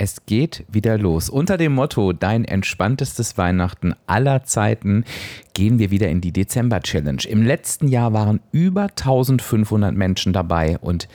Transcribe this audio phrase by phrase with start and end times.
[0.00, 1.28] Es geht wieder los.
[1.28, 5.04] Unter dem Motto Dein entspanntestes Weihnachten aller Zeiten
[5.54, 7.24] gehen wir wieder in die Dezember-Challenge.
[7.28, 11.08] Im letzten Jahr waren über 1500 Menschen dabei und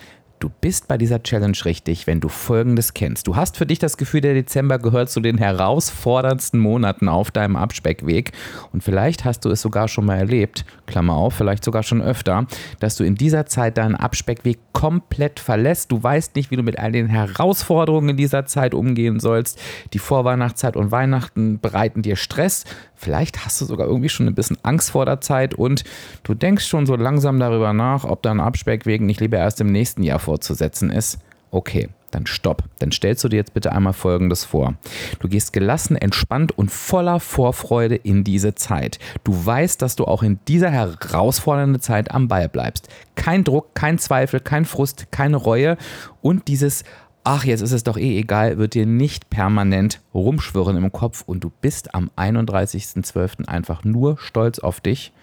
[0.43, 3.27] Du bist bei dieser Challenge richtig, wenn du Folgendes kennst.
[3.27, 7.55] Du hast für dich das Gefühl, der Dezember gehört zu den herausforderndsten Monaten auf deinem
[7.55, 8.33] Abspeckweg.
[8.73, 12.45] Und vielleicht hast du es sogar schon mal erlebt, Klammer auf, vielleicht sogar schon öfter,
[12.81, 15.93] dass du in dieser Zeit deinen Abspeckweg komplett verlässt.
[15.93, 19.61] Du weißt nicht, wie du mit all den Herausforderungen in dieser Zeit umgehen sollst.
[19.93, 22.65] Die Vorweihnachtszeit und Weihnachten bereiten dir Stress.
[23.03, 25.83] Vielleicht hast du sogar irgendwie schon ein bisschen Angst vor der Zeit und
[26.23, 30.03] du denkst schon so langsam darüber nach, ob dein Abspeckweg nicht lieber erst im nächsten
[30.03, 31.19] Jahr fortzusetzen ist.
[31.51, 32.63] Okay, dann stopp.
[32.79, 34.75] Dann stellst du dir jetzt bitte einmal Folgendes vor.
[35.19, 38.99] Du gehst gelassen, entspannt und voller Vorfreude in diese Zeit.
[39.25, 42.87] Du weißt, dass du auch in dieser herausfordernden Zeit am Ball bleibst.
[43.15, 45.75] Kein Druck, kein Zweifel, kein Frust, keine Reue
[46.21, 46.85] und dieses
[47.23, 51.43] ach, jetzt ist es doch eh egal, wird dir nicht permanent rumschwirren im Kopf und
[51.43, 53.47] du bist am 31.12.
[53.47, 55.13] einfach nur stolz auf dich,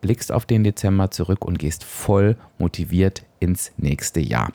[0.00, 4.52] blickst auf den Dezember zurück und gehst voll motiviert ins nächste Jahr.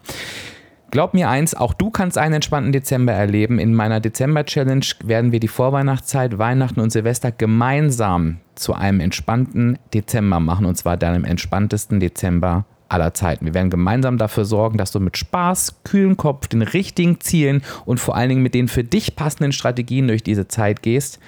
[0.92, 3.58] Glaub mir eins, auch du kannst einen entspannten Dezember erleben.
[3.58, 10.40] In meiner Dezember-Challenge werden wir die Vorweihnachtszeit, Weihnachten und Silvester gemeinsam zu einem entspannten Dezember
[10.40, 13.46] machen und zwar deinem entspanntesten Dezember aller Zeiten.
[13.46, 18.00] Wir werden gemeinsam dafür sorgen, dass du mit Spaß, kühlen Kopf, den richtigen Zielen und
[18.00, 21.20] vor allen Dingen mit den für dich passenden Strategien durch diese Zeit gehst.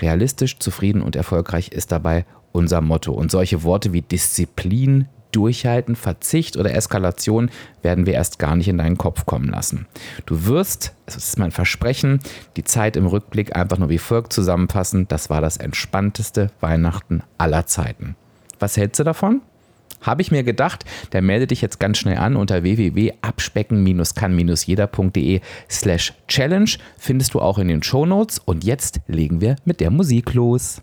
[0.00, 3.12] Realistisch, zufrieden und erfolgreich ist dabei unser Motto.
[3.12, 7.50] Und solche Worte wie Disziplin, Durchhalten, Verzicht oder Eskalation
[7.82, 9.86] werden wir erst gar nicht in deinen Kopf kommen lassen.
[10.24, 12.20] Du wirst, das ist mein Versprechen,
[12.56, 15.08] die Zeit im Rückblick einfach nur wie folgt zusammenfassen.
[15.08, 18.16] Das war das entspannteste Weihnachten aller Zeiten.
[18.58, 19.42] Was hältst du davon?
[20.00, 26.76] Habe ich mir gedacht, der melde dich jetzt ganz schnell an unter www.abspecken-kann-jeder.de slash challenge.
[26.98, 28.38] Findest du auch in den Shownotes.
[28.38, 30.82] Und jetzt legen wir mit der Musik los.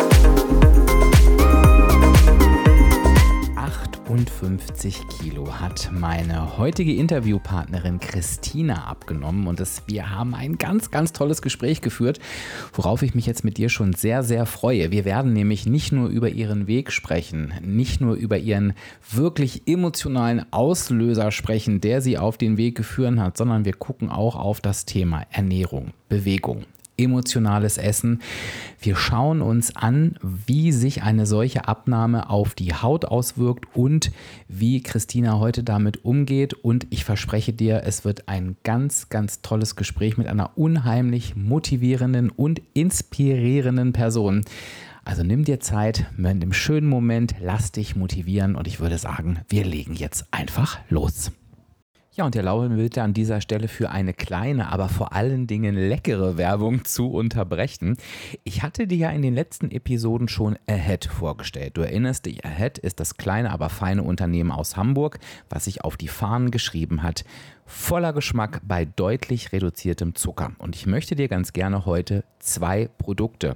[4.05, 11.13] 58 Kilo hat meine heutige Interviewpartnerin Christina abgenommen und das, wir haben ein ganz, ganz
[11.13, 12.19] tolles Gespräch geführt,
[12.73, 14.91] worauf ich mich jetzt mit dir schon sehr, sehr freue.
[14.91, 18.73] Wir werden nämlich nicht nur über ihren Weg sprechen, nicht nur über ihren
[19.09, 24.35] wirklich emotionalen Auslöser sprechen, der sie auf den Weg geführt hat, sondern wir gucken auch
[24.35, 26.65] auf das Thema Ernährung, Bewegung,
[27.03, 28.21] emotionales Essen.
[28.79, 34.11] Wir schauen uns an, wie sich eine solche Abnahme auf die Haut auswirkt und
[34.47, 36.53] wie Christina heute damit umgeht.
[36.53, 42.29] Und ich verspreche dir, es wird ein ganz, ganz tolles Gespräch mit einer unheimlich motivierenden
[42.29, 44.43] und inspirierenden Person.
[45.03, 49.39] Also nimm dir Zeit, in dem schönen Moment, lass dich motivieren und ich würde sagen,
[49.49, 51.31] wir legen jetzt einfach los.
[52.13, 55.75] Ja, und der Lauren will an dieser Stelle für eine kleine, aber vor allen Dingen
[55.75, 57.95] leckere Werbung zu unterbrechen.
[58.43, 61.77] Ich hatte dir ja in den letzten Episoden schon Ahead vorgestellt.
[61.77, 65.95] Du erinnerst dich, Ahead ist das kleine, aber feine Unternehmen aus Hamburg, was sich auf
[65.95, 67.23] die Fahnen geschrieben hat,
[67.65, 70.51] voller Geschmack bei deutlich reduziertem Zucker.
[70.57, 73.55] Und ich möchte dir ganz gerne heute zwei Produkte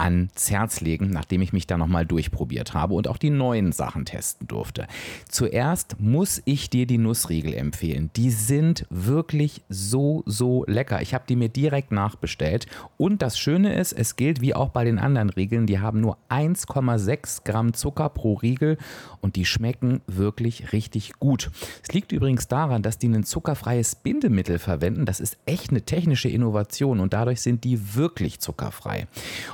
[0.00, 4.04] ans Herz legen, nachdem ich mich da nochmal durchprobiert habe und auch die neuen Sachen
[4.04, 4.86] testen durfte.
[5.28, 8.10] Zuerst muss ich dir die Nussriegel empfehlen.
[8.16, 11.02] Die sind wirklich so, so lecker.
[11.02, 12.66] Ich habe die mir direkt nachbestellt.
[12.96, 16.16] Und das Schöne ist, es gilt wie auch bei den anderen Riegeln, die haben nur
[16.28, 18.78] 1,6 Gramm Zucker pro Riegel
[19.20, 21.50] und die schmecken wirklich richtig gut.
[21.82, 25.04] Es liegt übrigens daran, dass die ein zuckerfreies Bindemittel verwenden.
[25.04, 29.06] Das ist echt eine technische Innovation und dadurch sind die wirklich zuckerfrei.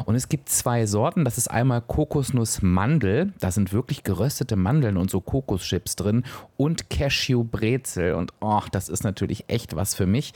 [0.05, 1.25] Und es gibt gibt zwei Sorten.
[1.25, 3.33] Das ist einmal Kokosnuss-Mandel.
[3.41, 6.25] Da sind wirklich geröstete Mandeln und so Kokoschips drin.
[6.59, 8.13] Und Cashew-Brezel.
[8.13, 10.35] Und oh, das ist natürlich echt was für mich.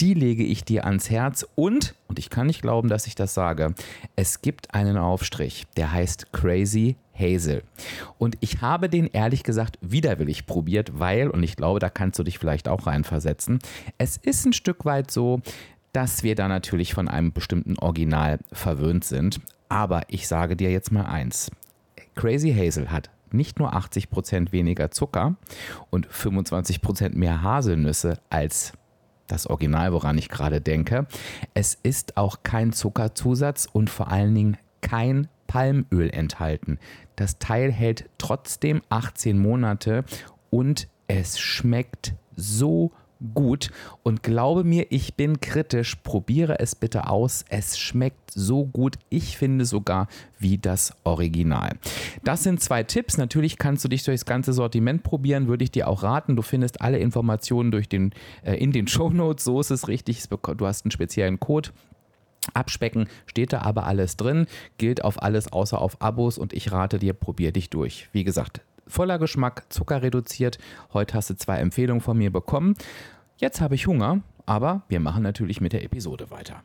[0.00, 1.46] Die lege ich dir ans Herz.
[1.54, 3.74] Und, und ich kann nicht glauben, dass ich das sage,
[4.16, 7.62] es gibt einen Aufstrich, der heißt Crazy Hazel.
[8.18, 12.22] Und ich habe den ehrlich gesagt widerwillig probiert, weil, und ich glaube, da kannst du
[12.22, 13.60] dich vielleicht auch reinversetzen,
[13.96, 15.40] es ist ein Stück weit so,
[15.92, 19.40] dass wir da natürlich von einem bestimmten Original verwöhnt sind.
[19.68, 21.50] Aber ich sage dir jetzt mal eins.
[22.14, 25.36] Crazy Hazel hat nicht nur 80 Prozent weniger Zucker
[25.90, 28.72] und 25 Prozent mehr Haselnüsse als
[29.26, 31.06] das Original, woran ich gerade denke.
[31.52, 36.78] Es ist auch kein Zuckerzusatz und vor allen Dingen kein Palmöl enthalten.
[37.16, 40.04] Das Teil hält trotzdem 18 Monate
[40.50, 43.07] und es schmeckt so gut
[44.02, 45.96] und glaube mir, ich bin kritisch.
[45.96, 47.44] Probiere es bitte aus.
[47.48, 48.96] Es schmeckt so gut.
[49.08, 51.72] Ich finde sogar wie das Original.
[52.22, 53.18] Das sind zwei Tipps.
[53.18, 56.36] Natürlich kannst du dich durchs ganze Sortiment probieren, würde ich dir auch raten.
[56.36, 58.12] Du findest alle Informationen durch den,
[58.44, 59.44] äh, in den Show Notes.
[59.44, 60.22] So ist es richtig.
[60.28, 61.70] Du hast einen speziellen Code.
[62.54, 64.46] Abspecken steht da aber alles drin,
[64.78, 68.08] gilt auf alles außer auf Abos und ich rate dir, probier dich durch.
[68.12, 70.58] Wie gesagt, voller Geschmack, Zucker reduziert.
[70.92, 72.74] Heute hast du zwei Empfehlungen von mir bekommen.
[73.36, 76.62] Jetzt habe ich Hunger, aber wir machen natürlich mit der Episode weiter.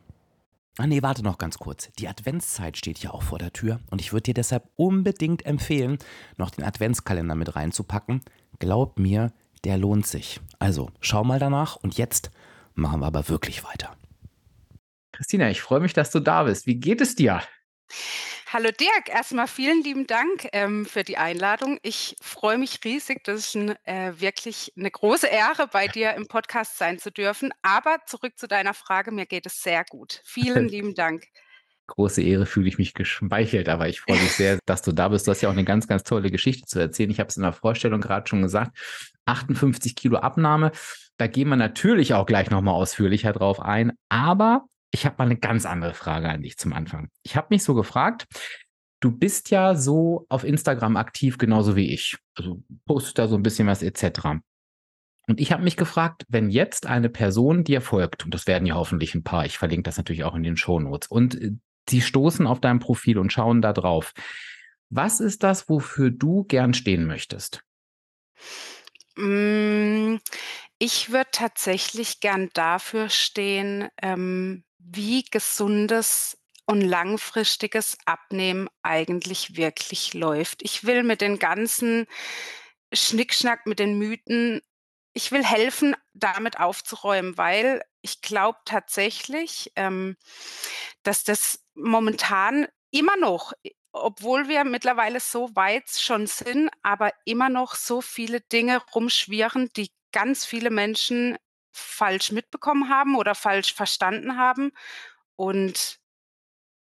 [0.78, 1.92] Ah nee, warte noch ganz kurz.
[2.00, 6.00] Die Adventszeit steht ja auch vor der Tür und ich würde dir deshalb unbedingt empfehlen,
[6.38, 8.22] noch den Adventskalender mit reinzupacken.
[8.58, 9.32] Glaub mir,
[9.66, 10.42] der lohnt sich.
[10.58, 12.32] Also, schau mal danach und jetzt
[12.74, 13.96] machen wir aber wirklich weiter.
[15.12, 16.66] Christina, ich freue mich, dass du da bist.
[16.66, 17.42] Wie geht es dir?
[18.54, 21.80] Hallo Dirk, erstmal vielen lieben Dank ähm, für die Einladung.
[21.82, 26.28] Ich freue mich riesig, das ist ein, äh, wirklich eine große Ehre, bei dir im
[26.28, 27.50] Podcast sein zu dürfen.
[27.64, 30.22] Aber zurück zu deiner Frage, mir geht es sehr gut.
[30.24, 31.24] Vielen lieben Dank.
[31.88, 35.26] Große Ehre fühle ich mich geschmeichelt, aber ich freue mich sehr, dass du da bist.
[35.26, 37.10] Du hast ja auch eine ganz, ganz tolle Geschichte zu erzählen.
[37.10, 38.78] Ich habe es in der Vorstellung gerade schon gesagt.
[39.26, 40.74] 58 Kilo Abnahme.
[41.18, 43.94] Da gehen wir natürlich auch gleich nochmal ausführlicher drauf ein.
[44.10, 47.10] Aber ich habe mal eine ganz andere Frage an dich zum Anfang.
[47.24, 48.28] Ich habe mich so gefragt,
[49.00, 52.18] du bist ja so auf Instagram aktiv, genauso wie ich.
[52.36, 54.40] Also postest da so ein bisschen was etc.
[55.28, 58.76] Und ich habe mich gefragt, wenn jetzt eine Person dir folgt, und das werden ja
[58.76, 61.54] hoffentlich ein paar, ich verlinke das natürlich auch in den Shownotes, und äh,
[61.90, 64.14] sie stoßen auf dein Profil und schauen da drauf.
[64.90, 67.64] Was ist das, wofür du gern stehen möchtest?
[69.16, 70.18] Mm,
[70.78, 80.64] ich würde tatsächlich gern dafür stehen, ähm, wie gesundes und langfristiges Abnehmen eigentlich wirklich läuft.
[80.64, 82.08] Ich will mit den ganzen
[82.94, 84.62] Schnickschnack, mit den Mythen
[85.14, 90.18] ich will helfen, damit aufzuräumen, weil ich glaube tatsächlich, ähm,
[91.04, 93.54] dass das momentan immer noch,
[93.92, 99.92] obwohl wir mittlerweile so weit schon sind, aber immer noch so viele Dinge rumschwirren, die
[100.12, 101.38] ganz viele Menschen
[101.74, 104.72] falsch mitbekommen haben oder falsch verstanden haben
[105.36, 106.00] und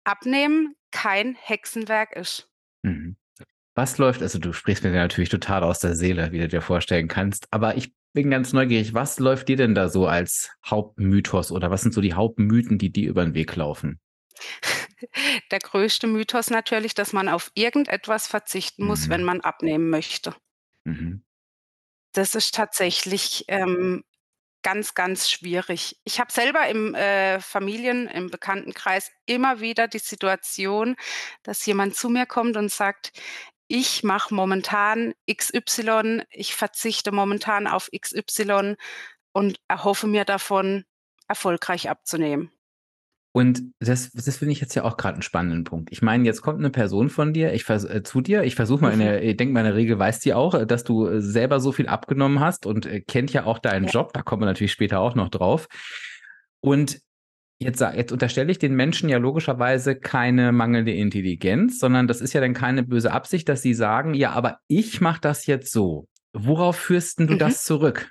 [0.04, 2.48] Abnehmen kein Hexenwerk ist.
[2.82, 3.16] Mhm.
[3.74, 7.08] Was läuft, also du sprichst mir natürlich total aus der Seele, wie du dir vorstellen
[7.08, 11.70] kannst, aber ich bin ganz neugierig, was läuft dir denn da so als Hauptmythos oder
[11.70, 14.00] was sind so die Hauptmythen, die dir über den Weg laufen?
[15.50, 19.10] Der größte Mythos natürlich, dass man auf irgendetwas verzichten muss, mhm.
[19.10, 20.34] wenn man abnehmen möchte.
[20.84, 21.24] Mhm.
[22.12, 24.04] Das ist tatsächlich ähm,
[24.62, 25.98] ganz, ganz schwierig.
[26.04, 30.96] Ich habe selber im äh, Familien, im Bekanntenkreis immer wieder die Situation,
[31.42, 33.12] dass jemand zu mir kommt und sagt,
[33.68, 38.76] ich mache momentan XY, ich verzichte momentan auf XY
[39.32, 40.84] und erhoffe mir davon,
[41.28, 42.52] erfolgreich abzunehmen.
[43.34, 45.90] Und das, das finde ich jetzt ja auch gerade einen spannenden Punkt.
[45.90, 48.92] Ich meine, jetzt kommt eine Person von dir, ich äh, zu dir, ich versuche mal
[48.92, 51.58] in der, ich denke mal in der Regel weiß die auch, dass du äh, selber
[51.58, 53.90] so viel abgenommen hast und äh, kennt ja auch deinen ja.
[53.90, 55.66] Job, da kommen wir natürlich später auch noch drauf.
[56.60, 57.00] Und
[57.58, 62.42] jetzt, jetzt unterstelle ich den Menschen ja logischerweise keine mangelnde Intelligenz, sondern das ist ja
[62.42, 66.06] dann keine böse Absicht, dass sie sagen, ja, aber ich mache das jetzt so.
[66.34, 67.38] Worauf führst du mhm.
[67.38, 68.10] das zurück?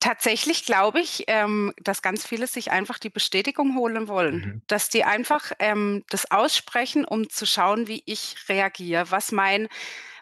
[0.00, 4.62] Tatsächlich glaube ich, ähm, dass ganz viele sich einfach die Bestätigung holen wollen, mhm.
[4.68, 9.68] dass die einfach ähm, das aussprechen, um zu schauen, wie ich reagiere, was mein,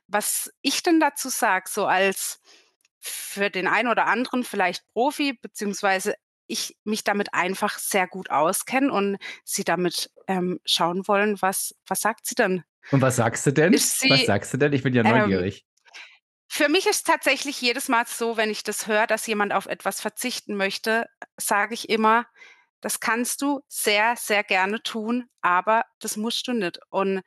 [0.09, 2.41] was ich denn dazu sage, so als
[3.01, 6.15] für den einen oder anderen vielleicht Profi, beziehungsweise
[6.47, 12.01] ich mich damit einfach sehr gut auskenne und sie damit ähm, schauen wollen, was, was
[12.01, 12.65] sagt sie denn?
[12.93, 13.77] Und was sagst du denn?
[13.77, 14.73] Sie, was sagst du denn?
[14.73, 15.67] Ich bin ja ähm, neugierig.
[16.57, 20.01] Für mich ist tatsächlich jedes Mal so, wenn ich das höre, dass jemand auf etwas
[20.01, 22.27] verzichten möchte, sage ich immer,
[22.81, 26.81] das kannst du sehr, sehr gerne tun, aber das musst du nicht.
[26.89, 27.21] Und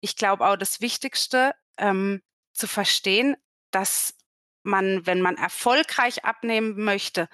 [0.00, 2.22] ich glaube auch das Wichtigste ähm,
[2.54, 3.36] zu verstehen,
[3.70, 4.16] dass
[4.64, 7.28] man, wenn man erfolgreich abnehmen möchte,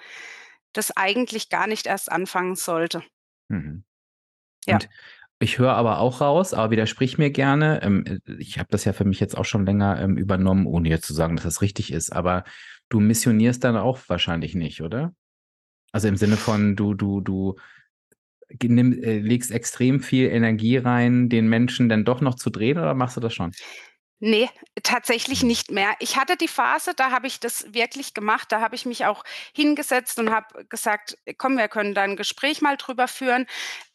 [0.73, 3.03] das eigentlich gar nicht erst anfangen sollte.
[3.47, 3.85] Mhm.
[4.67, 4.75] Ja.
[4.75, 4.89] Und
[5.39, 7.81] ich höre aber auch raus, aber widersprich mir gerne.
[7.81, 11.05] Ähm, ich habe das ja für mich jetzt auch schon länger ähm, übernommen, ohne jetzt
[11.05, 12.11] zu sagen, dass das richtig ist.
[12.11, 12.43] Aber
[12.89, 15.13] du missionierst dann auch wahrscheinlich nicht, oder?
[15.91, 17.55] Also im Sinne von, du, du, du
[18.49, 23.17] äh, legst extrem viel Energie rein, den Menschen dann doch noch zu drehen, oder machst
[23.17, 23.51] du das schon?
[24.21, 24.49] Nee,
[24.83, 25.93] tatsächlich nicht mehr.
[25.99, 28.51] Ich hatte die Phase, da habe ich das wirklich gemacht.
[28.51, 29.23] Da habe ich mich auch
[29.55, 33.45] hingesetzt und habe gesagt: „Komm, wir können da 'n Gespräch mal drüber führen.“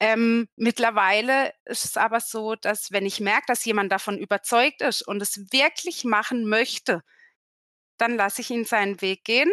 [0.00, 5.02] Ähm, mittlerweile ist es aber so, dass wenn ich merke, dass jemand davon überzeugt ist
[5.06, 7.02] und es wirklich machen möchte,
[7.98, 9.52] dann lasse ich ihn seinen Weg gehen.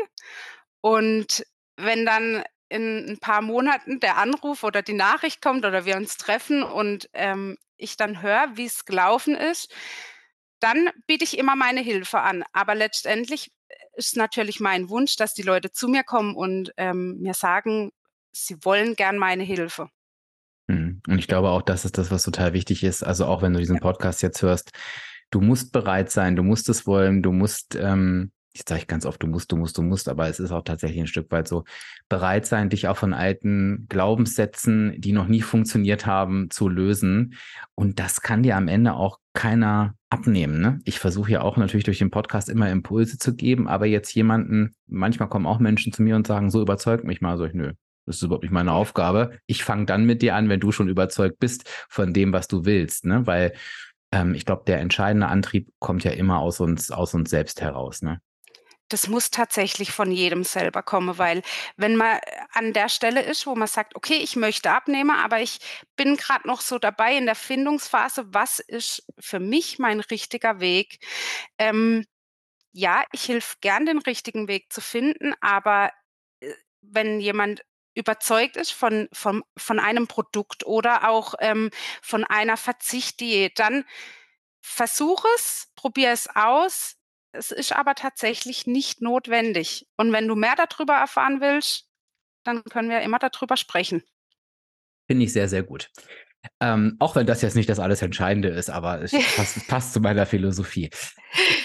[0.82, 1.46] Und
[1.78, 6.18] wenn dann in 'n paar Monaten der Anruf oder die Nachricht kommt oder wir uns
[6.18, 9.74] treffen und, ähm, ich dann höre, wie's gelaufen ist,
[10.62, 12.44] dann biete ich immer meine Hilfe an.
[12.54, 13.52] Aber letztendlich
[13.96, 17.92] ist natürlich mein Wunsch, dass die Leute zu mir kommen und, ähm, mir sagen,
[18.34, 19.90] sie wollen gern meine Hilfe.
[20.70, 21.02] Mhm.
[21.08, 23.04] Und ich glaube auch, das ist das, was total wichtig ist.
[23.04, 23.80] Also, auch wenn du diesen.
[23.80, 24.72] Podcast jetzt hörst,
[25.32, 29.06] du musst bereit sein, du musst es wollen, du musst, ähm jetzt sage ich ganz
[29.06, 31.48] oft: „Du musst, du musst, du musst“, aber es ist auch tatsächlich 'n Stück weit
[31.48, 31.64] so,
[32.10, 37.36] bereit sein, dich auch von alten Glaubenssätzen, die noch nie funktioniert haben, zu lösen.
[37.76, 40.80] Und das kann dir am Ende auch keiner abnehmen, ne?
[40.86, 44.74] Ich versuche ja auch natürlich durch den Podcast immer Impulse zu geben, aber jetzt jemanden
[44.88, 47.74] manchmal kommen auch Menschen zu mir und sagen: „So, überzeug mich mal.“ Sage ich: „Nö,
[48.06, 48.74] das ist überhaupt nicht meine.
[48.74, 49.38] Aufgabe.
[49.48, 52.66] Ich fange dann mit dir an, wenn du schon überzeugt bist von dem, was du
[52.66, 53.26] willst“, ne?
[53.28, 53.54] Weil,
[54.12, 58.02] ähm, ich glaube, der entscheidende Antrieb kommt ja immer aus uns aus uns selbst heraus,
[58.02, 58.20] ne?
[58.92, 61.44] Das muss tatsächlich von jedem selber kommen, weil
[61.78, 62.20] wenn man
[62.52, 65.60] an der Stelle ist, wo man sagt: „Okay, ich möchte abnehmen, aber ich
[65.96, 71.00] bin grad noch so dabei in der Findungsphase, was ist für mich mein richtiger Weg?“
[71.58, 72.06] Ähm,
[72.74, 75.92] ja, ich helfe gern, den richtigen Weg zu finden, aber,
[76.42, 77.64] äh, wenn jemand
[77.96, 81.72] überzeugt ist von vom von einem Produkt oder auch, ähm,
[82.02, 83.86] von einer Verzicht-Diät, dann
[84.62, 86.98] versuche es, probiere es aus.
[87.34, 89.88] Es ist aber tatsächlich nicht notwendig.
[89.98, 91.88] Und wenn du mehr da drüber erfahren willst,
[92.44, 94.04] dann können wir immer da drüber sprechen.
[95.10, 95.90] Finde ich sehr, sehr gut.
[96.60, 100.00] Ähm, auch wenn das jetzt nicht das alles Entscheidende ist, aber es passt passt zu
[100.02, 100.90] meiner Philosophie.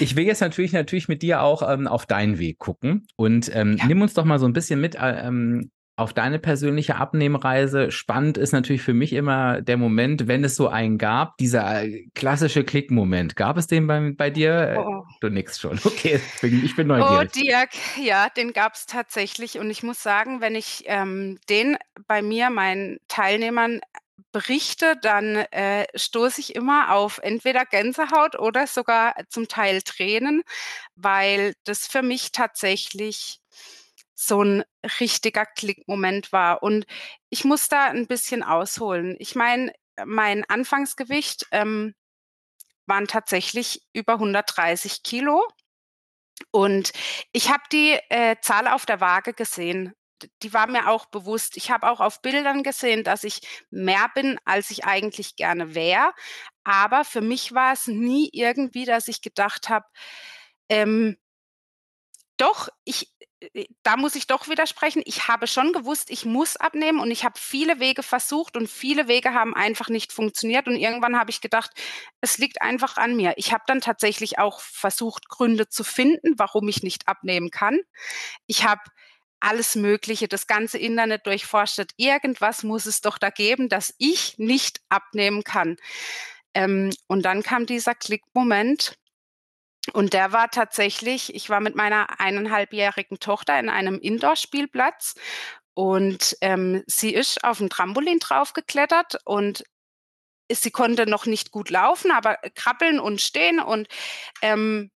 [0.00, 3.76] Ich will jetzt natürlich natürlich mit dir auch, ähm, auf deinen Weg gucken und, ähm,
[3.78, 3.86] Ja.
[3.86, 7.90] nimm uns doch mal so 'n bisschen mit, äh, ähm, auf deine persönliche Abnehmreise.
[7.90, 12.06] Spannend ist natürlich für mich immer der Moment, wenn es so einen gab, dieser, äh,
[12.14, 13.34] klassische Klick-Moment.
[13.34, 14.76] Gab es den beim bei dir?
[14.78, 15.04] Oh, oh.
[15.20, 15.80] du nickst schon.
[15.96, 17.32] Okay, ich bin ich bin Oh, neugierig.
[17.32, 17.70] Dirk,
[18.02, 19.58] ja, den gab's tatsächlich.
[19.58, 23.80] Und ich muss sagen, wenn ich, ähm, den bei mir, meinen Teilnehmern
[24.32, 30.42] berichte, dann, äh, stoße ich immer auf entweder Gänsehaut oder sogar zum Teil Tränen,
[30.94, 33.40] weil das für mich tatsächlich
[34.16, 34.64] so 'n
[35.00, 36.62] richtiger Klick-Moment war.
[36.64, 36.86] Und
[37.30, 39.16] ich muss da 'n bisschen ausholen.
[39.20, 39.72] Ich meine,
[40.06, 41.94] mein Anfangsgewicht, ähm,
[42.86, 45.44] waren tatsächlich über 130 Kilo.
[46.54, 46.92] Und
[47.32, 49.92] ich habe die, äh, Zahl auf der Waage gesehen.
[50.42, 51.56] Die war mir auch bewusst.
[51.58, 56.12] Ich habe auch auf Bildern gesehen, dass ich mehr bin, als ich eigentlich gerne wäre.
[56.64, 59.86] Aber für mich war es nie irgendwie, dass ich gedacht habe,
[60.70, 61.16] ähm
[62.40, 63.08] doch, ich
[63.82, 65.02] da muss ich doch widersprechen.
[65.04, 69.08] Ich habe schon gewusst, ich muss abnehmen und ich habe viele Wege versucht und viele
[69.08, 70.66] Wege haben einfach nicht funktioniert.
[70.66, 71.70] Und irgendwann habe ich gedacht,
[72.20, 73.34] es liegt einfach an mir.
[73.36, 77.80] Ich habe dann tatsächlich auch versucht, Gründe zu finden, warum ich nicht abnehmen kann.
[78.46, 78.82] Ich habe
[79.40, 81.92] alles Mögliche, das ganze Internet durchforstet.
[81.96, 85.76] Irgendwas muss es doch da geben, dass ich nicht abnehmen kann.
[86.54, 88.96] Ähm, und dann kam dieser Klick-Moment.
[89.92, 95.14] Und der war tatsächlich ich war mit meiner eineinhalbjährigen Tochter in einem Indoor-Spielplatz
[95.74, 99.64] und, ähm, sie ist auf 'n Trampolin draufgeklettert und
[100.52, 103.88] sie konnte noch nicht gut laufen, aber krabbeln und stehen und,
[104.42, 104.90] ähm,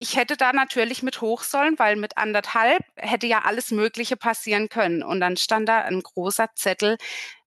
[0.00, 4.68] ich hätte da natürlich mit hoch sollen, weil mit 1,5 hätte ja alles Mögliche passieren
[4.68, 5.02] können.
[5.04, 6.98] Und dann stand da 'n großer Zettel: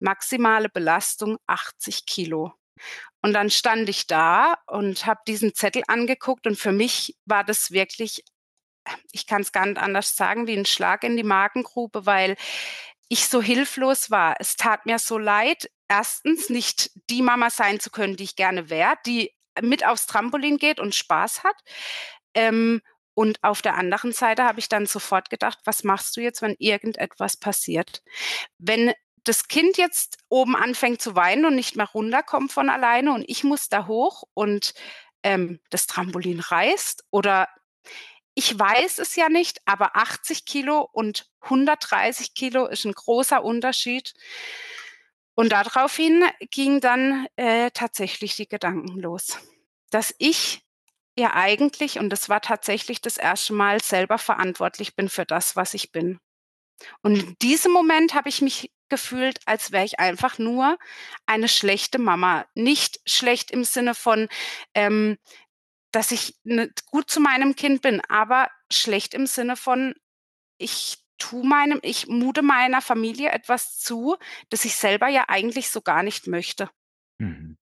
[0.00, 2.54] „Maximale Belastung 80 Kilo.“
[3.25, 7.71] Und dann stand ich da und habe diesen Zettel angeguckt und für mich war das
[7.71, 8.25] wirklich
[9.12, 12.37] ich kann's gar nicht anders sagen, wie 'n Schlag in die Magengrube, weil
[13.09, 14.37] ich so hilflos war.
[14.41, 16.50] Es tat mir so leid, 1.
[16.50, 20.81] nicht die Mama sein zu können, die ich gerne wäre, die mit aufs Trampolin geht
[20.81, 21.57] und Spaß hat.
[22.35, 22.83] Ähm,
[23.14, 26.57] und auf der anderen Seite habe ich dann sofort gedacht: „Was machst du jetzt, wenn
[26.59, 28.02] irgendetwas passiert?“
[28.59, 28.93] Wenn
[29.25, 33.45] das Kind jetzt oben anfängt zu weinen und nicht mehr runterkommt von alleine und ich
[33.45, 34.75] muss da hoch und,
[35.23, 37.49] ähm, das Trampolin reißt oder
[38.35, 44.12] ich weiß es ja nicht, aber 80 Kilo und 130 Kilo ist 'n großer Unterschied.
[45.38, 49.38] Und da draufhin gingen dann, äh, tatsächlich die Gedanken los,
[49.91, 50.61] dass ich
[51.19, 53.55] ja eigentlich und das war tatsächlich das 1.
[53.55, 56.19] Mal, selber verantwortlich bin für das, was ich bin.
[57.02, 60.78] Und in diesem Moment habe ich mich gefühlt, als wäre ich einfach nur
[61.26, 62.44] eine schlechte Mama.
[62.54, 64.28] Nicht schlecht im Sinne von,
[64.75, 65.18] ähm
[65.94, 69.94] dass ich ne, gut zu meinem Kind bin, aber schlecht im Sinne von,
[70.56, 74.16] ich tue meinem ich mute meiner Familie etwas zu,
[74.49, 76.70] das ich selber ja eigentlich so gar nicht möchte.
[77.18, 77.58] Mhm.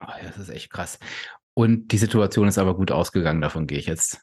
[0.00, 0.98] Ja, das ist echt krass.
[1.54, 4.20] Und die Situation ist aber gut ausgegangen, davon gehe ich jetzt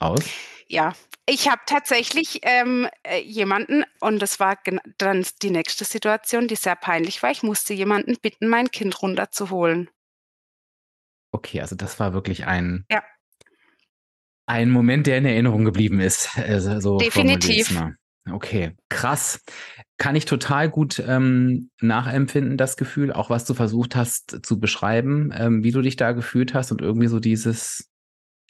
[0.00, 0.40] aus?
[0.68, 0.92] Ja,
[1.26, 4.56] ich habe tatsächlich, ähm, äh, jemanden und das war
[4.98, 7.30] dann die nächste Situation, die sehr peinlich war.
[7.30, 9.90] Ich musste jemanden bitten, mein Kind runterzuholen.
[11.32, 13.02] Okay, also das war wirklich ein Ja.
[14.46, 17.70] ein Moment, der in Erinnerung geblieben ist, äh, so Definitiv.
[17.72, 17.94] mal.
[18.30, 19.42] Okay, krass.
[19.96, 25.32] Kann ich total gut, ähm, nachempfinden, das Gefühl, auch was du versucht hast zu beschreiben,
[25.34, 27.89] ähm, wie du dich da gefühlt hast und irgendwie so dieses: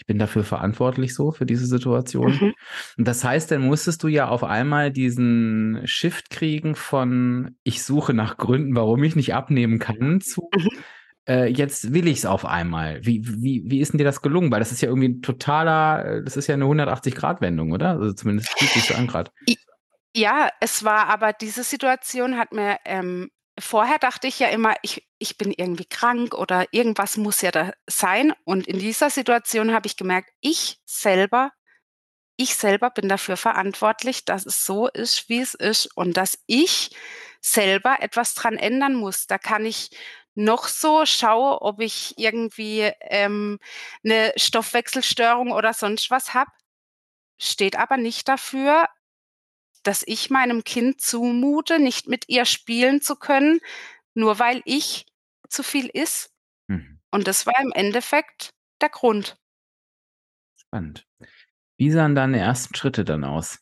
[0.00, 2.52] „Ich bin dafür verantwortlich so für diese Situation.“ Mhm.
[2.99, 8.14] Und das heißt, dann musstest du ja auf einmal diesen Shift kriegen von: „Ich suche
[8.14, 10.80] nach Gründen, warum ich nicht abnehmen kann“, zu, Mhm.
[11.28, 14.52] äh: „Jetzt will ich's auf einmal.“ Wie wie wie ist 'n dir das gelungen?
[14.52, 17.90] Weil das ist ja irgendwie 'n totaler äh, das ist ja 'ne 180-Grad-Wendung, oder?
[18.00, 19.33] Also, zumindest fühlt sich so an grad.
[19.49, 19.57] I
[20.16, 25.06] ja, es war aber diese Situation hat mir, ähm vorher dachte ich ja immer, ich
[25.18, 28.32] ich bin irgendwie krank oder irgendwas muss ja da sein.
[28.44, 31.52] Und in dieser Situation habe ich gemerkt, ich selber
[32.38, 36.90] ich selber bin dafür verantwortlich, dass es so ist, wie es ist und dass ich
[37.40, 39.26] selber etwas dran ändern muss.
[39.26, 39.90] Da kann ich
[40.34, 43.58] noch so schaue, ob ich irgendwie, ähm,
[44.02, 46.50] 'ne Stoffwechselstörung oder sonst was habe,
[47.38, 48.86] steht aber nicht dafür,
[49.82, 53.60] dass ich meinem Kind zumute, nicht mit ihr spielen zu können,
[54.14, 55.06] nur weil ich
[55.49, 56.28] zu viel esse.
[56.68, 57.00] Mhm.
[57.10, 59.37] Und das war im Endeffekt der Grund.
[60.56, 61.06] Spannend.
[61.76, 63.58] Wie sahen deine ersten Schritte dann aus?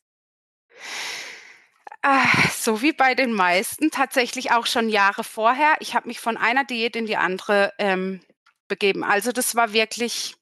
[2.02, 5.76] Ah, so wie bei den meisten, tatsächlich auch schon Jahre vorher.
[5.80, 8.20] Ich habe mich von einer Diät in die andere, ähm,
[8.68, 9.02] begeben.
[9.02, 10.36] Also, das war wirklich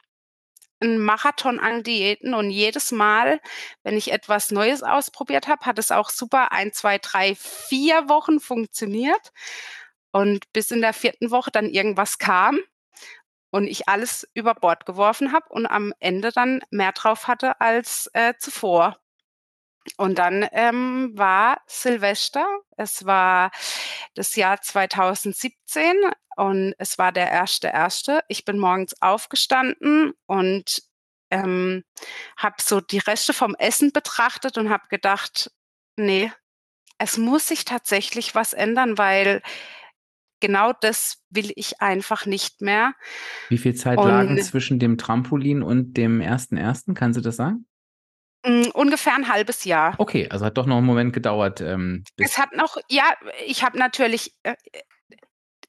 [0.83, 3.41] 'n Marathon an Diäten und jedes Mal,
[3.83, 8.41] wenn ich etwas Neues ausprobiert habe, hat es auch super 1, 2, 3, 4 Wochen
[8.41, 9.33] funktioniert.
[10.13, 11.31] Und bis in der 4.
[11.31, 12.59] Woche dann irgendwas kam
[13.53, 18.11] und ich alles über Bord geworfen habe und am Ende dann mehr drauf hatte als,
[18.15, 18.99] äh, zuvor.
[19.97, 22.47] Und dann, ähm, war Silvester.
[22.77, 23.51] Es war
[24.15, 25.95] das Jahr 2017
[26.37, 28.21] und es war der 1.1.
[28.29, 30.83] Ich bin morgens aufgestanden und,
[31.31, 31.85] ähm,
[32.37, 35.51] habe so die Reste vom Essen betrachtet und habe gedacht:
[35.97, 36.33] „Ne,
[36.99, 39.43] es muss sich tatsächlich was ändern, weil
[40.41, 42.95] genau das will ich einfach nicht mehr.“
[43.49, 46.95] Wie viel Zeit lagen Und zwischen dem Trampolin und dem 1.1.?
[46.95, 47.67] Kannst du das sagen?
[48.47, 49.99] Hm, ungefähr 'n 1/2 Jahr.
[50.01, 53.79] Okay, also hat doch noch 'n Moment gedauert, ähm, Es hat noch ja, ich habe
[53.79, 54.55] natürlich äh,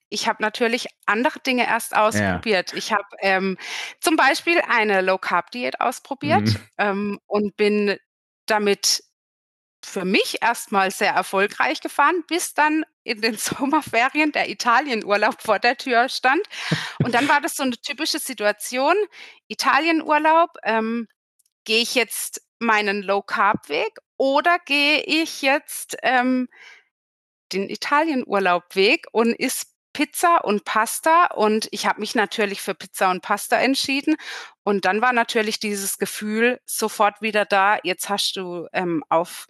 [0.09, 2.47] ich habe natürlich andere Dinge erst Ja.
[2.47, 2.73] ausprobiert.
[2.73, 3.57] Ich habe, ähm,
[4.01, 6.67] zum Beispiel eine Low-Carb-Diät ausprobiert, Mhm.
[6.77, 7.97] ähm, und bin
[8.47, 9.03] damit
[9.85, 15.59] für mich erst mal sehr erfolgreich gefahren, bis dann in den Sommerferien der Italienurlaub vor
[15.59, 16.41] der Tür stand.
[17.01, 18.95] Und dann war das so 'ne typische Situation,
[19.49, 21.07] Italienurlaub, ähm,
[21.65, 26.49] gehe ich jetzt meinen Low-Carb-Weg oder gehe ich jetzt, ähm,
[27.53, 31.27] den Italienurlaub-Weg und esse Pizza und Pasta?
[31.27, 34.15] Und ich habe mich natürlich für Pizza und Pasta entschieden.
[34.63, 39.47] Und dann war natürlich dieses Gefühl sofort wieder da, jetzt hast du, ähm, auf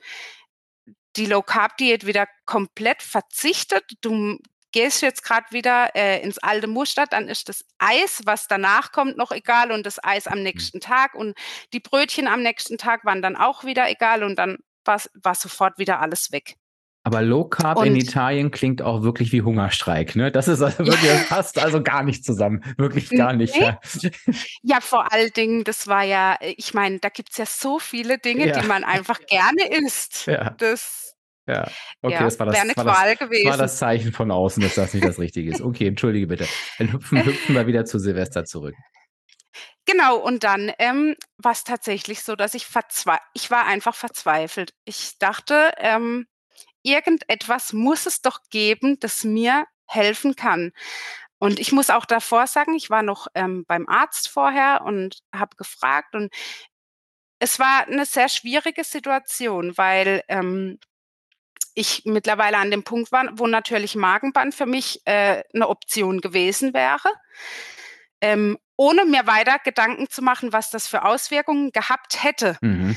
[1.15, 3.83] die Low-Carb-Diät wieder komplett verzichtet.
[4.01, 4.37] Du
[4.77, 9.17] gehst jetzt grad wieder, äh, ins alte Muster, dann ist das Eis, was danach kommt,
[9.17, 10.43] noch egal und das Eis am Mhm.
[10.43, 11.35] nächsten Tag und
[11.73, 15.99] die Brötchen am nächsten Tag waren dann auch wieder egal und dann war sofort wieder
[15.99, 16.55] alles weg.
[17.03, 20.29] Aber Low Carb in Und Italien klingt auch wirklich wie Hungerstreik, ne?
[20.31, 23.79] Das ist also wirklich das passt also gar nicht zusammen, wirklich gar nicht, ne?
[23.93, 24.11] ja.
[24.63, 28.17] Ja, vor allen Dingen, das war ja äh, ich meine, da gibt's ja so viele
[28.17, 28.63] Dinge, die Ja.
[28.63, 30.25] man einfach gerne isst.
[30.27, 30.57] Ja.
[30.57, 31.06] Das
[31.47, 31.77] Ja.
[32.01, 33.67] Okay, ja, das war wäre das 'ne war das Qual das war gewesen.
[33.67, 35.61] das Zeichen von außen, dass das nicht das Richtige ist.
[35.61, 36.49] Okay, entschuldige bitte.
[36.77, 38.77] Dann hüpfen hüpfen wir wieder zu Silvester zurück.
[39.85, 44.73] Genau, und dann, ähm, war's tatsächlich so, dass ich verzwei ich war einfach verzweifelt.
[44.83, 46.27] Ich dachte, ähm:
[46.83, 50.73] „Irgendetwas muss es doch geben, das mir helfen kann.“
[51.39, 55.55] Und ich muss auch davor sagen, ich war noch, ähm, beim Arzt vorher und habe
[55.57, 56.31] gefragt und
[57.39, 60.79] es war 'ne sehr schwierige Situation, weil, ähm,
[61.75, 66.73] ich mittlerweile an dem Punkt war, wo natürlich Magenband für mich, äh, 'ne Option gewesen
[66.73, 67.09] wäre.
[68.21, 72.57] Ähm, ohne mir weiter Gedanken zu machen, was das für Auswirkungen gehabt hätte.
[72.61, 72.95] Mhm.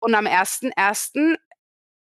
[0.00, 1.36] Und am 1.1.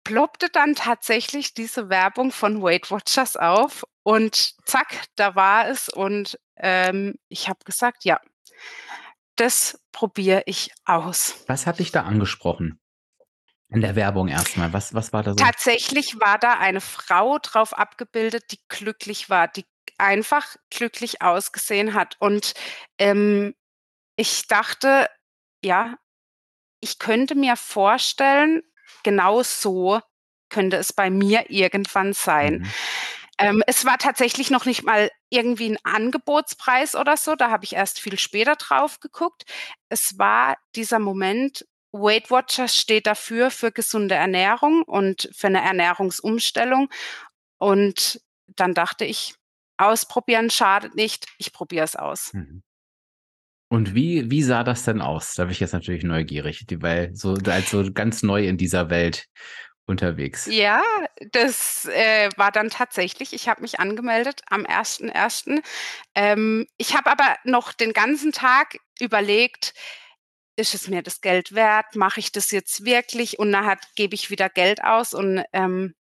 [0.04, 6.38] ploppte dann tatsächlich diese Werbung von Weight Watchers auf und zack, da war es und,
[6.56, 8.20] ähm, ich habe gesagt: „Ja.“
[9.38, 11.44] das probiere ich aus.
[11.46, 12.78] Was hat dich da angesprochen?
[13.70, 14.72] In der Werbung erstmal.
[14.72, 15.36] Was, was war da so?
[15.36, 19.64] Tatsächlich war da eine Frau drauf abgebildet, die glücklich war, die
[19.98, 22.16] einfach glücklich ausgesehen hat.
[22.18, 22.54] Und
[22.98, 23.54] ähm,
[24.16, 25.08] ich dachte,
[25.64, 25.96] ja,
[26.80, 28.62] ich könnte mir vorstellen,
[29.04, 30.00] genau so
[30.48, 32.60] könnte es bei mir irgendwann sein.
[32.60, 32.70] Mhm.
[33.38, 37.74] Ähm, es war tatsächlich noch nicht mal irgendwie ein Angebotspreis oder so, da habe ich
[37.74, 39.44] erst viel später drauf geguckt.
[39.88, 46.88] Es war dieser Moment, Weight Watchers steht dafür für gesunde Ernährung und für eine Ernährungsumstellung.
[47.58, 49.34] Und dann dachte ich,
[49.76, 52.32] ausprobieren schadet nicht, ich probiere es aus.
[52.32, 52.62] Mhm.
[53.72, 55.34] Und wie, wie sah das denn aus?
[55.34, 59.26] Da bin ich jetzt natürlich neugierig, weil so als so ganz neu in dieser Welt
[59.86, 60.46] unterwegs.
[60.46, 60.82] Ja,
[61.32, 65.62] das äh, war dann tatsächlich, ich habe mich angemeldet am 1.1.
[66.16, 69.74] Ähm, ich habe aber noch den ganzen Tag überlegt,
[70.56, 71.96] ist es mir das Geld wert?
[71.96, 73.38] Mache ich das jetzt wirklich?
[73.38, 75.94] Und nachher gebe ich wieder Geld aus und ähm,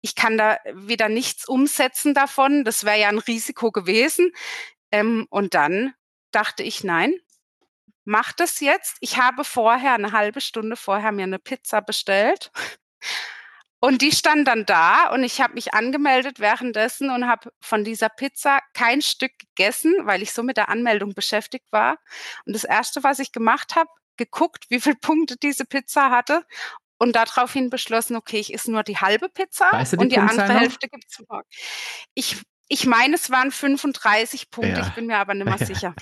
[0.00, 2.64] ich kann da wieder nichts umsetzen davon.
[2.64, 4.32] Das wäre ja ein Risiko gewesen.
[4.92, 5.94] Ähm, und dann
[6.30, 7.14] dachte ich, nein,
[8.04, 8.96] mach das jetzt.
[9.00, 12.52] Ich habe vorher, eine halbe Stunde vorher, mir eine Pizza bestellt.
[13.84, 18.08] Und die stand dann da und ich habe mich angemeldet währenddessen und habe von dieser
[18.08, 21.98] Pizza kein Stück gegessen, weil ich so mit der Anmeldung beschäftigt war.
[22.46, 26.46] Und das Erste, was ich gemacht habe, geguckt, wie viele Punkte diese Pizza hatte
[26.96, 30.16] und daraufhin beschlossen, okay, ich esse nur die halbe Pizza weißt du die und die
[30.16, 30.60] Punktzahl andere noch?
[30.62, 31.48] Hälfte gibt es morgen.
[32.14, 34.86] Ich, ich meine, es waren 35 Punkte, Ja.
[34.86, 35.66] ich bin mir aber nicht mehr Ja.
[35.66, 35.94] sicher.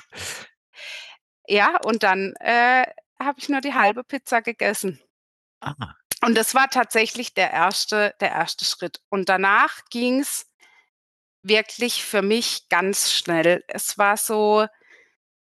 [1.48, 2.86] Ja, und dann äh,
[3.18, 5.00] habe ich nur die halbe Pizza gegessen.
[5.60, 5.74] Ah,
[6.24, 9.00] Und das war tatsächlich der erste, der erste Schritt.
[9.08, 10.46] Und danach ging's
[11.42, 13.64] wirklich für mich ganz schnell.
[13.66, 14.66] Es war so,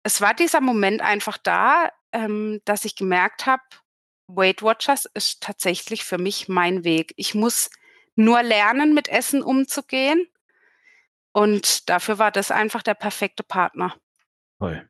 [0.01, 3.61] es war dieser Moment einfach da, ähm, dass ich gemerkt habe,
[4.27, 7.13] Weight Watchers ist tatsächlich für mich mein Weg.
[7.17, 7.69] Ich muss
[8.15, 10.27] nur lernen, mit Essen umzugehen.
[11.33, 13.95] Und dafür war das einfach der perfekte Partner.
[14.59, 14.89] toll.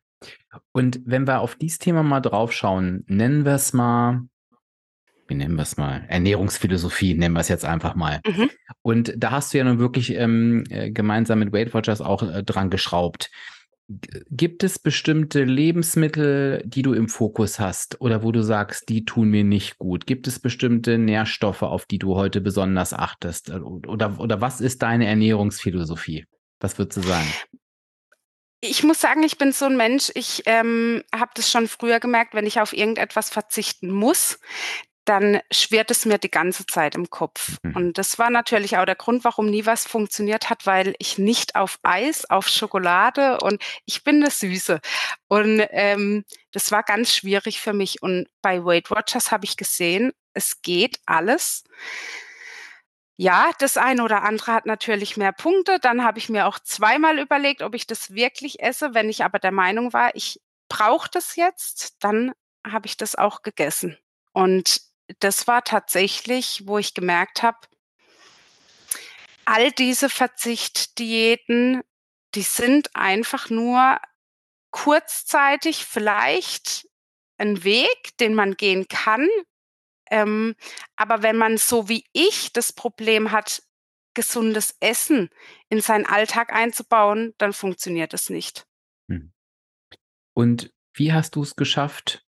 [0.72, 4.22] Und wenn wir auf dieses Thema mal draufschauen, nennen wir es mal,
[5.28, 6.06] wie nennen wir es mal?
[6.08, 8.20] Ernährungsphilosophie nennen wir es jetzt einfach mal.
[8.26, 8.50] Mhm.
[8.82, 12.44] Und da hast du ja nun wirklich ähm, äh, gemeinsam mit Weight Watchers auch äh,
[12.44, 13.32] dran geschraubt.
[13.90, 19.06] G- Gibt es bestimmte Lebensmittel, die du im Fokus hast oder wo du sagst, die
[19.06, 20.08] tun mir nicht gut?
[20.08, 23.50] Gibt es bestimmte Nährstoffe, auf die du heute besonders achtest?
[23.50, 26.26] Äh, Oder, oder was ist deine Ernährungsphilosophie?
[26.60, 27.28] Was würdest du sagen?
[28.66, 32.34] Ich muss sagen, ich bin so ein Mensch, ich ähm, habe das schon früher gemerkt,
[32.34, 34.40] wenn ich auf irgendetwas verzichten muss,
[35.06, 37.58] dann schwirrt es mir die ganze Zeit im Kopf.
[37.64, 37.76] Mhm.
[37.76, 41.56] Und das war natürlich auch der Grund, warum nie was funktioniert hat, weil ich nicht
[41.56, 44.80] auf Eis, auf Schokolade und ich bin eine Süße.
[45.28, 48.02] Und ähm, das war ganz schwierig für mich.
[48.02, 51.64] Und bei Weight Watchers habe ich gesehen, es geht alles.
[53.18, 55.80] Ja, das eine oder andere hat natürlich mehr Punkte.
[55.80, 58.94] Dann habe ich mir auch zweimal überlegt, ob ich das wirklich esse.
[58.94, 62.32] Wenn ich aber der Meinung war, ich brauche das jetzt, dann
[62.66, 63.98] habe ich das auch gegessen.
[64.32, 64.82] Und
[65.20, 67.60] das war tatsächlich, wo ich gemerkt habe,
[69.46, 71.82] all diese Verzichtdiäten,
[72.36, 74.00] die sind einfach nur
[74.72, 76.88] kurzzeitig vielleicht
[77.38, 79.28] ein Weg, den man gehen kann.
[80.10, 80.56] Ähm,
[80.96, 83.64] aber wenn man so wie ich das Problem hat,
[84.14, 85.30] gesundes Essen
[85.70, 88.68] in seinen Alltag einzubauen, dann funktioniert es nicht.
[89.10, 89.34] Hm.
[90.34, 92.23] Und wie hast du es geschafft?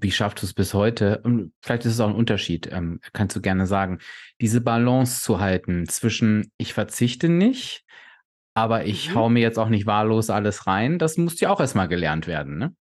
[0.00, 1.20] Wie schaffst du es bis heute?
[1.24, 3.98] Und vielleicht ist es auch ein Unterschied, ähm, kannst du gerne sagen,
[4.40, 7.84] diese Balance zu halten zwischen ich verzichte nicht,
[8.54, 9.14] aber ich Mhm.
[9.14, 10.98] hau mir jetzt auch nicht wahllos alles rein.
[10.98, 12.74] Das muss ja auch erstmal gelernt werden, ne?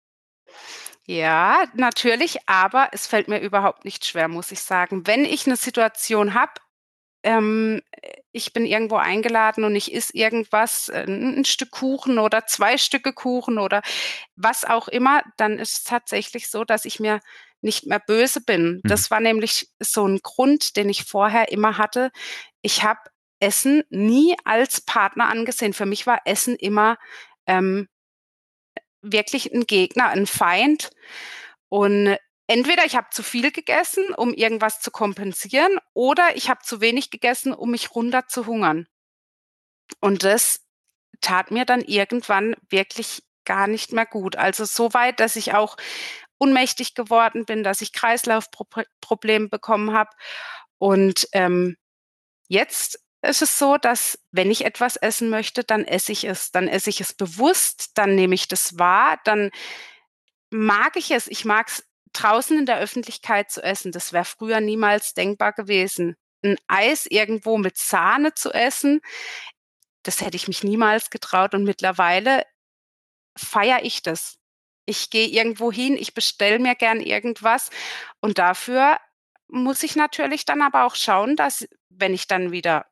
[1.04, 5.06] Ja, natürlich, aber es fällt mir überhaupt nicht schwer, muss ich sagen.
[5.06, 6.52] Wenn ich eine Situation habe,
[7.24, 7.82] ähm,
[8.32, 12.78] ich bin irgendwo eingeladen und ich esse irgendwas, äh, 'n 'n Stück Kuchen oder 2
[12.78, 13.82] Stücke Kuchen oder
[14.36, 17.20] was auch immer, dann ist es tatsächlich so, dass ich mir
[17.62, 18.80] nicht mehr böse bin.
[18.84, 18.88] Mhm.
[18.88, 22.10] Das war nämlich so 'n Grund, den ich vorher immer hatte.
[22.62, 23.00] Ich habe
[23.40, 25.74] Essen nie als Partner angesehen.
[25.74, 26.98] Für mich war Essen immer,
[27.46, 27.88] ähm,
[29.02, 30.90] wirklich 'n Gegner, 'n Feind.
[31.70, 32.16] Und
[32.52, 37.10] entweder ich habe zu viel gegessen, um irgendwas zu kompensieren, oder ich habe zu wenig
[37.10, 38.86] gegessen, um mich runterzuhungern.
[40.00, 40.60] Und das
[41.22, 44.36] tat mir dann irgendwann wirklich gar nicht mehr gut.
[44.36, 45.76] Also so weit, dass ich auch
[46.38, 50.10] ohnmächtig geworden bin, dass ich Kreislaufproble Probleme bekommen habe.
[50.78, 51.76] Und, ähm,
[52.48, 56.50] jetzt ist es so, dass wenn ich etwas essen möchte, dann esse ich es.
[56.50, 59.50] Dann esse ich es bewusst, dann nehme ich das wahr, dann
[60.50, 61.28] mag ich es.
[61.28, 63.92] Ich mag es draußen in der Öffentlichkeit zu essen.
[63.92, 66.16] Das wäre früher niemals denkbar gewesen.
[66.44, 69.00] Ein Eis irgendwo mit Sahne zu essen,
[70.02, 71.54] das hätte ich mich niemals getraut.
[71.54, 72.44] Und mittlerweile
[73.36, 74.38] feiere ich das.
[74.84, 77.70] Ich gehe irgendwo hin, ich bestelle mir gern irgendwas
[78.20, 78.98] und dafür
[79.46, 82.86] muss ich natürlich dann aber auch schauen, dass wenn ich dann wieder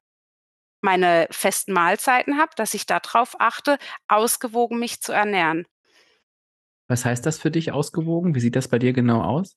[0.83, 3.79] meine festen Mahlzeiten habe, dass ich darauf achte,
[4.09, 5.67] ausgewogen mich zu ernähren.
[6.91, 8.35] Was heißt das für dich ausgewogen?
[8.35, 9.57] Wie sieht das bei dir genau aus?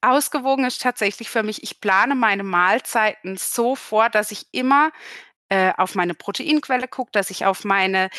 [0.00, 4.90] Ausgewogen ist tatsächlich für mich, ich plane meine Mahlzeiten so vor, dass ich immer
[5.48, 8.10] äh, auf meine Proteinquelle gucke, dass ich auf meine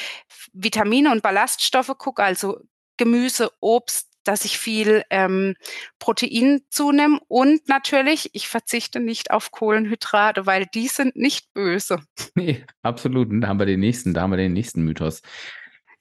[0.54, 2.62] Vitamine und Ballaststoffe gucke, also
[2.96, 5.56] Gemüse, Obst, dass ich viel ähm,
[6.00, 12.00] Protein zunehme und natürlich, ich verzichte nicht auf Kohlenhydrate, weil die sind nicht böse.
[12.36, 13.28] Nee, absolut.
[13.32, 15.22] da haben wir den nächsten, da haben wir den nächsten Mythos.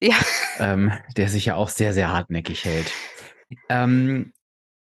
[0.01, 0.17] Ja.
[0.59, 2.93] Ähm, der sich ja auch sehr, sehr hartnäckig hält.
[3.69, 4.33] Ähm,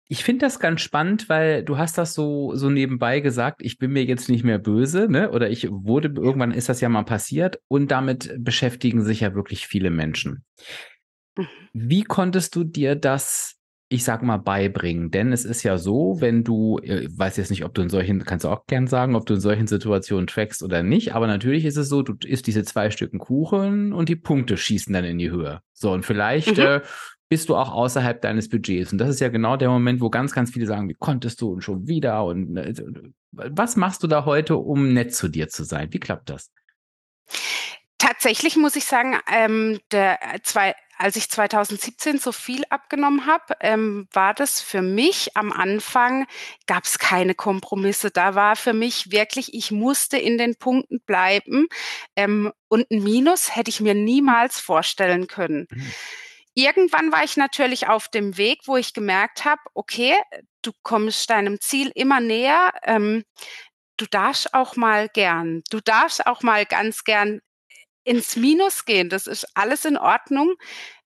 [0.10, 3.92] ich finde das ganz spannend, weil du hast das so, so nebenbei gesagt, ich bin
[3.92, 5.32] mir jetzt nicht mehr böse, ne?
[5.32, 9.68] Oder ich wurde, irgendwann ist das ja mal passiert und damit beschäftigen sich ja wirklich
[9.68, 10.46] viele Menschen.
[11.38, 11.48] Mhm.
[11.74, 13.57] Wie konntest du dir das,
[13.90, 15.12] ich sag mal, beibringen?
[15.12, 17.90] Denn es ist ja so, wenn du, ich äh, weiß jetzt nicht, ob du in
[17.90, 21.28] solchen, kannst du auch gern sagen, ob du in solchen Situationen trackst oder nicht, aber
[21.28, 25.06] natürlich ist es so, du isst diese zwei Stücken Kuchen und die Punkte schießen dann
[25.06, 25.62] in die Höhe.
[25.74, 26.64] So, und vielleicht mhm.
[26.64, 26.82] äh,
[27.30, 28.92] bist du auch außerhalb deines Budgets.
[28.92, 31.52] Und das ist ja genau der Moment, wo ganz, ganz viele sagen, wie konntest du
[31.52, 32.74] und schon wieder und äh,
[33.32, 35.90] was machst du da heute, um nett zu dir zu sein?
[35.92, 36.52] Wie klappt das?
[37.98, 43.56] Tatsächlich muss ich sagen, ähm, der äh, zwei, als ich 2017 so viel abgenommen habe,
[43.60, 46.26] ähm, war das für mich am Anfang,
[46.66, 48.12] gab es keine Kompromisse.
[48.12, 51.68] Da war für mich wirklich, ich musste in den Punkten bleiben.
[52.16, 55.68] Ähm, und ein Minus hätte ich mir niemals vorstellen können.
[55.70, 55.94] Mhm.
[56.54, 60.16] Irgendwann war ich natürlich auf dem Weg, wo ich gemerkt habe, okay,
[60.64, 62.74] du kommst deinem Ziel immer näher.
[62.84, 63.24] Ähm,
[63.98, 67.42] du darfst auch mal gern, du darfst auch mal ganz gern
[68.08, 69.10] ins Minus gehen.
[69.10, 70.56] Das ist alles in Ordnung.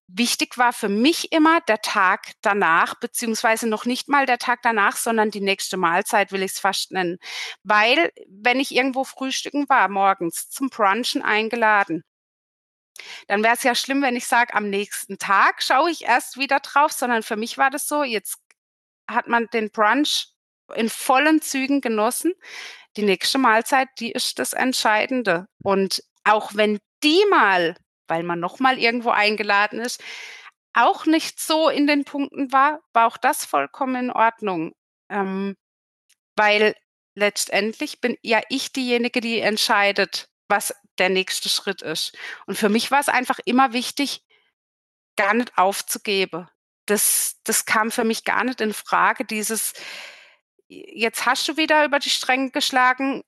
[0.06, 4.96] Wichtig war für mich immer der Tag danach, beziehungsweise noch nicht mal der Tag danach,
[4.96, 7.18] sondern die nächste Mahlzeit will ich es fast nennen.
[7.62, 12.04] Weil, wenn ich irgendwo frühstücken war, morgens zum Brunchen eingeladen,
[13.26, 16.60] dann wäre es ja schlimm, wenn ich sage, am nächsten Tag schaue ich erst wieder
[16.60, 18.36] drauf, sondern für mich war das so, jetzt
[19.10, 20.28] hat man den Brunch
[20.74, 22.32] in vollen Zügen genossen.
[22.96, 25.46] Die nächste Mahlzeit, die ist das Entscheidende.
[25.62, 27.76] Und auch wenn die mal,
[28.08, 30.02] weil man noch mal irgendwo eingeladen ist,
[30.74, 34.72] auch nicht so in den Punkten war, war auch das vollkommen in Ordnung.
[35.10, 35.56] Ähm,
[36.36, 36.74] weil
[37.14, 42.16] letztendlich bin ja ich diejenige, die entscheidet, was der nächste Schritt ist.
[42.46, 44.22] Und für mich war es einfach immer wichtig,
[45.16, 46.48] gar nicht aufzugeben.
[46.86, 49.72] Das, das kam für mich gar nicht in Frage, dieses,
[50.68, 53.22] jetzt hast du wieder über die Stränge geschlagen,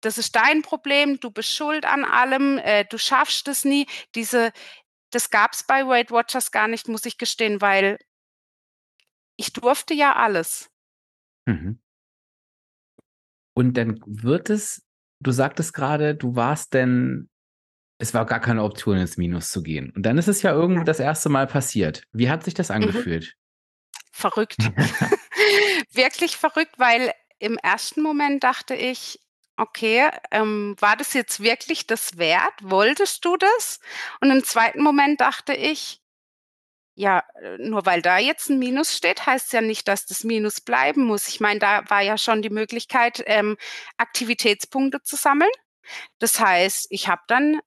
[0.00, 3.86] das ist dein Problem, du bist schuld an allem, äh, du schaffst es nie.
[4.14, 4.52] Diese,
[5.10, 7.98] das gab es bei Weight Watchers gar nicht, muss ich gestehen, weil
[9.36, 10.70] ich durfte ja alles.
[11.46, 11.80] Mhm.
[13.54, 14.86] Und dann wird es,
[15.20, 17.28] du sagtest gerade, du warst denn,
[18.00, 19.90] es war gar keine Option, ins Minus zu gehen.
[19.96, 22.04] Und dann ist es ja irgendwie das erste Mal passiert.
[22.12, 22.76] Wie hat sich das mhm.
[22.76, 23.24] angefühlt?
[23.24, 24.00] Mhm.
[24.12, 24.58] Verrückt.
[25.92, 29.18] Wirklich verrückt, weil im ersten Moment dachte ich,
[29.60, 32.54] Okay, ähm, war das jetzt wirklich das wert?
[32.62, 33.80] Wolltest du das?
[34.20, 36.00] Und im zweiten Moment dachte ich,
[36.96, 40.60] ja, äh, nur weil da jetzt ein Minus steht, heißt ja nicht, dass das Minus
[40.60, 41.28] bleiben muss.
[41.28, 43.56] Ich meine, da war ja schon die Möglichkeit, ähm,
[43.98, 45.50] Aktivitätspunkte zu sammeln.
[46.18, 47.60] Das heißt, ich habe dann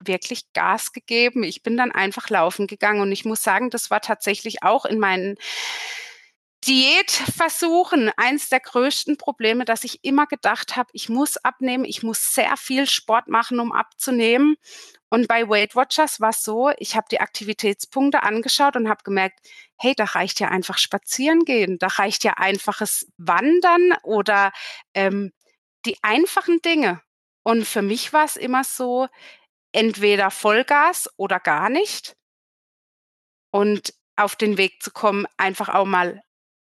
[0.00, 1.44] wirklich Gas gegeben.
[1.44, 4.98] Ich bin dann einfach laufen gegangen und ich muss sagen, das war tatsächlich auch in
[5.00, 5.36] meinen
[6.66, 12.34] Diätversuchen eins der größten Probleme, dass ich immer gedacht habe, ich muss abnehmen, ich muss
[12.34, 14.56] sehr viel Sport machen, um abzunehmen.
[15.08, 19.38] Und bei Weight Watchers war es so, ich habe die Aktivitätspunkte angeschaut und habe gemerkt,
[19.76, 24.52] hey, da reicht ja einfach spazieren gehen, da reicht ja einfaches Wandern oder
[24.94, 25.32] ähm,
[25.84, 27.00] die einfachen Dinge.
[27.44, 29.06] Und für mich war es immer so,
[29.70, 32.16] entweder Vollgas oder gar nicht.
[33.52, 36.22] Und auf den Weg zu kommen, einfach auch mal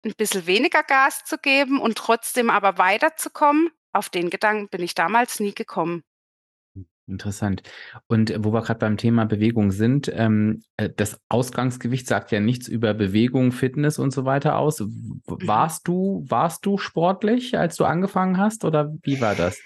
[0.08, 4.96] ein bisschen weniger Gas zu geben und trotzdem aber weiterzukommen, auf den Gedanken bin ich
[4.96, 6.04] damals nie gekommen.
[7.10, 7.64] Interessant.
[8.08, 12.68] Und wo wir gerade beim Thema Bewegung sind, ähm, äh, das Ausgangsgewicht sagt ja nichts
[12.68, 14.82] über Bewegung, Fitness und so weiter aus.
[14.82, 15.22] Mhm.
[15.26, 19.58] Warst du, warst du sportlich, als du angefangen hast, oder wie war das?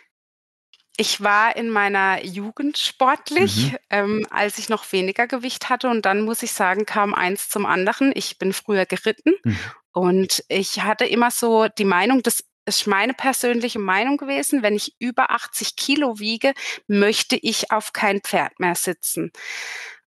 [0.98, 3.78] Ich war in meiner Jugend sportlich, Mhm.
[3.90, 7.66] ähm, als ich noch weniger Gewicht hatte und dann muss ich sagen, kam eins zum
[7.66, 8.12] anderen.
[8.14, 9.58] Ich bin früher geritten Mhm.
[9.94, 14.96] Und ich hatte immer so die Meinung, das ist meine persönliche Meinung gewesen, wenn ich
[15.00, 16.54] über 80 Kilo wiege,
[16.88, 19.32] möchte ich auf kein Pferd mehr sitzen.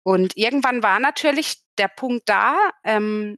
[0.03, 3.37] Und irgendwann war natürlich der Punkt da, ähm,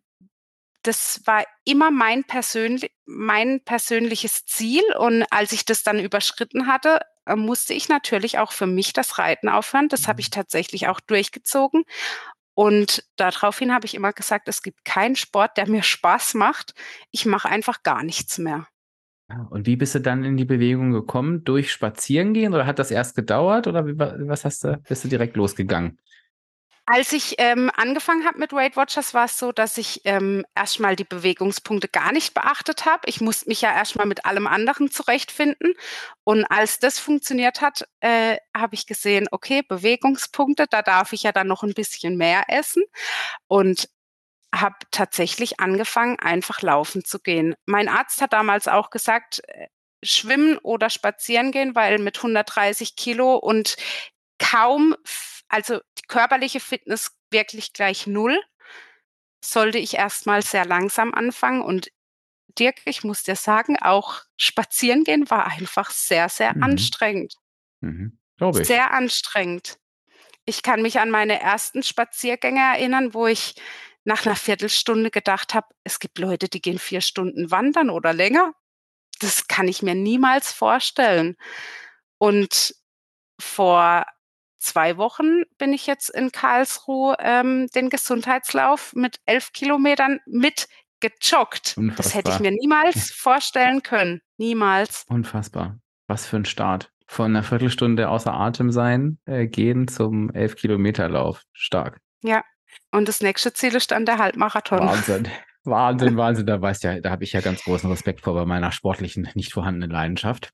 [0.83, 7.01] das war immer mein persönli mein persönliches Ziel und als ich das dann überschritten hatte,
[7.25, 9.89] äh, musste ich natürlich auch für mich das Reiten aufhören.
[9.89, 10.31] Das habe ich Mhm.
[10.31, 11.83] tatsächlich auch durchgezogen
[12.59, 16.73] und daraufhin habe ich immer gesagt: „Es gibt keinen Sport, der mir Spaß macht.
[17.09, 18.67] Ich mache einfach gar nichts mehr.“
[19.29, 21.43] Ja, und wie bist du dann in die Bewegung gekommen?
[21.43, 25.07] Durch Spazierengehen oder hat das erst gedauert oder wie wa was hast du bist du
[25.07, 25.99] direkt losgegangen?
[26.91, 30.79] Als ich, ähm, angefangen habe mit Weight Watchers, war es so, dass ich, ähm, erst
[30.79, 33.01] mal die Bewegungspunkte gar nicht beachtet habe.
[33.05, 35.75] Ich musste mich ja erst mal mit allem anderen zurechtfinden.
[36.23, 41.31] Und als das funktioniert hat, äh, habe ich gesehen, okay, Bewegungspunkte, da darf ich ja
[41.31, 42.81] dann noch 'n bisschen mehr essen
[43.47, 43.87] und
[44.55, 47.55] habe tatsächlich angefangen, einfach laufen zu gehen.
[47.65, 49.67] Mein Arzt hat damals auch gesagt, äh,
[50.03, 53.77] schwimmen oder spazieren gehen, weil mit 130 Kilo und
[54.39, 54.95] kaum
[55.49, 58.41] also die körperliche Fitness wirklich gleich 0,
[59.43, 61.61] sollte ich erst mal sehr langsam anfangen.
[61.61, 61.89] Und
[62.59, 66.61] Dirk, ich muss dir sagen, auch spazieren gehen war einfach sehr, sehr Mhm.
[66.63, 67.35] anstrengend.
[67.81, 68.19] Mhm.
[68.37, 68.67] Glaube ich.
[68.67, 69.77] Sehr anstrengend.
[70.45, 73.55] Ich kann mich an meine ersten Spaziergänge erinnern, wo ich
[74.05, 78.53] nach 'ner Viertelstunde gedacht habe: „Es gibt Leute, die gehen 4 Stunden wandern oder länger.“
[79.21, 81.37] Das kann ich mir niemals vorstellen.
[82.19, 82.75] Und
[83.41, 84.05] vor
[84.59, 90.67] 2 Wochen bin ich jetzt in Karlsruhe, ähm, den Gesundheitslauf mit 11 Kilometern mit
[90.99, 91.77] gejoggt.
[91.97, 95.05] Das hätte ich mir niemals vorstellen können, niemals.
[95.09, 95.79] Unfassbar.
[96.07, 96.91] Was für 'n Start.
[97.07, 101.43] Von 'ner Viertelstunde außer Atem sein, äh, gehen zum 11 Kilometer Lauf.
[101.53, 101.99] Stark.
[102.21, 102.43] Ja,
[102.91, 104.79] und das nächste Ziel ist dann der Halbmarathon.
[104.79, 105.27] Wahnsinn.
[105.63, 106.45] Wahnsinn, Wahnsinn.
[106.45, 109.53] Da weißt ja da habe ich ja ganz großen Respekt vor bei meiner sportlichen, nicht
[109.53, 110.51] vorhandenen Leidenschaft.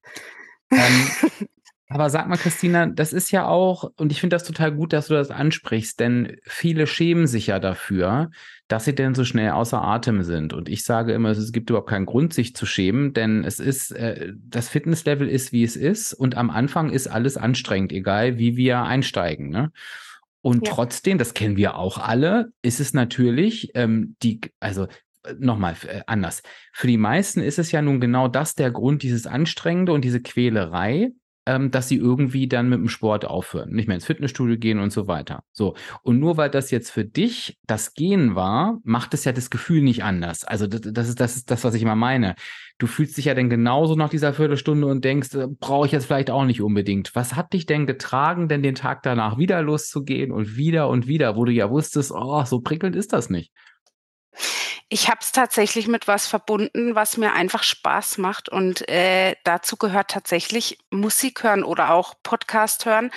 [0.72, 1.10] Ähm,
[1.88, 5.08] aber sag mal, Christina, das ist ja auch und ich finde das total gut, dass
[5.08, 8.32] du das ansprichst, denn viele schämen sich ja dafür,
[8.67, 10.54] dass sie denn so schnell außer Atem sind.
[10.54, 13.91] Und ich sage immer, es gibt überhaupt keinen Grund, sich zu schämen, denn es ist
[13.91, 18.58] äh, das Fitnesslevel ist, wie es ist und am Anfang ist alles anstrengend, egal wie
[18.58, 19.71] wir einsteigen, ne?
[20.41, 20.74] Und Ja.
[20.74, 24.86] trotzdem, das kennen wir auch alle, ist es natürlich, ähm, die also,
[25.24, 26.43] äh, noch mal, f äh, anders.
[26.71, 30.21] Für die meisten ist es ja nun genau das der Grund, dieses Anstrengende und diese
[30.21, 31.12] Quälerei,
[31.45, 34.91] ähm, dass sie irgendwie dann mit dem Sport aufhören, nicht mehr ins Fitnessstudio gehen und
[34.91, 35.43] so weiter.
[35.51, 39.49] So, und nur weil das jetzt für dich das Gehen war, macht es ja das
[39.49, 40.43] Gefühl nicht anders.
[40.43, 42.36] Also d das ist das ist das, was ich immer meine.
[42.77, 46.05] Du fühlst dich ja dann genauso nach dieser Viertelstunde und denkst: „Äh, brauche ich jetzt
[46.08, 50.31] vielleicht auch nicht unbedingt.“ Was hat dich denn getragen, denn den Tag danach wieder loszugehen
[50.31, 53.51] und wieder und wieder, wo du ja wusstest: „Oh, so prickelnd ist das nicht?“
[54.89, 59.78] Ich habe es tatsächlich mit was verbunden, was mir einfach Spaß macht und, äh, dazu
[59.78, 63.10] gehört tatsächlich Musik hören oder auch Podcast hören.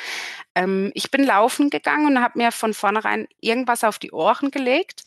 [0.55, 5.03] Ähm, ich bin laufen gegangen und habe mir von vornherein irgendwas auf die Ohren gelegt.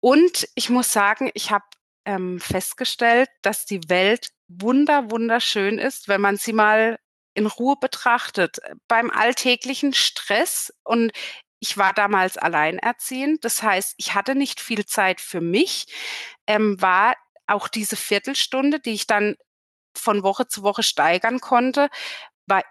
[0.00, 1.64] Und ich muss sagen, ich habe,
[2.04, 6.98] ähm, festgestellt, dass die Welt wunder wunderschön ist, wenn man sie mal
[7.34, 8.58] in Ruhe betrachtet.
[8.88, 11.12] Beim alltäglichen Stress und
[11.60, 15.86] ich war damals alleinerziehend, das heißt, ich hatte nicht viel Zeit für mich,
[16.46, 17.14] ähm, war
[17.46, 19.36] auch diese Viertelstunde, die ich dann
[19.94, 21.88] von Woche zu Woche steigern konnte,
[22.46, 22.62] war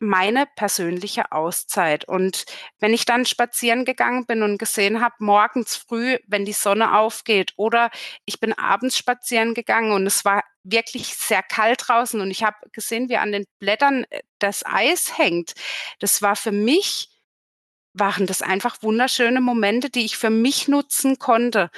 [0.00, 2.06] meine persönliche Auszeit.
[2.06, 2.44] Und
[2.78, 7.52] wenn ich dann spazieren gegangen bin und gesehen habe, morgens früh, wenn die Sonne aufgeht
[7.56, 7.90] oder
[8.24, 12.56] ich bin abends spazieren gegangen und es war wirklich sehr kalt draußen und ich habe
[12.72, 15.54] gesehen, wie an den Blättern, äh, das Eis hängt.
[15.98, 17.08] Das war für mich
[17.98, 21.70] waren das einfach wunderschöne Momente, die ich für mich nutzen konnte.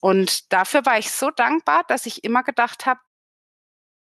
[0.00, 3.00] Und dafür war ich so dankbar, dass ich immer gedacht habe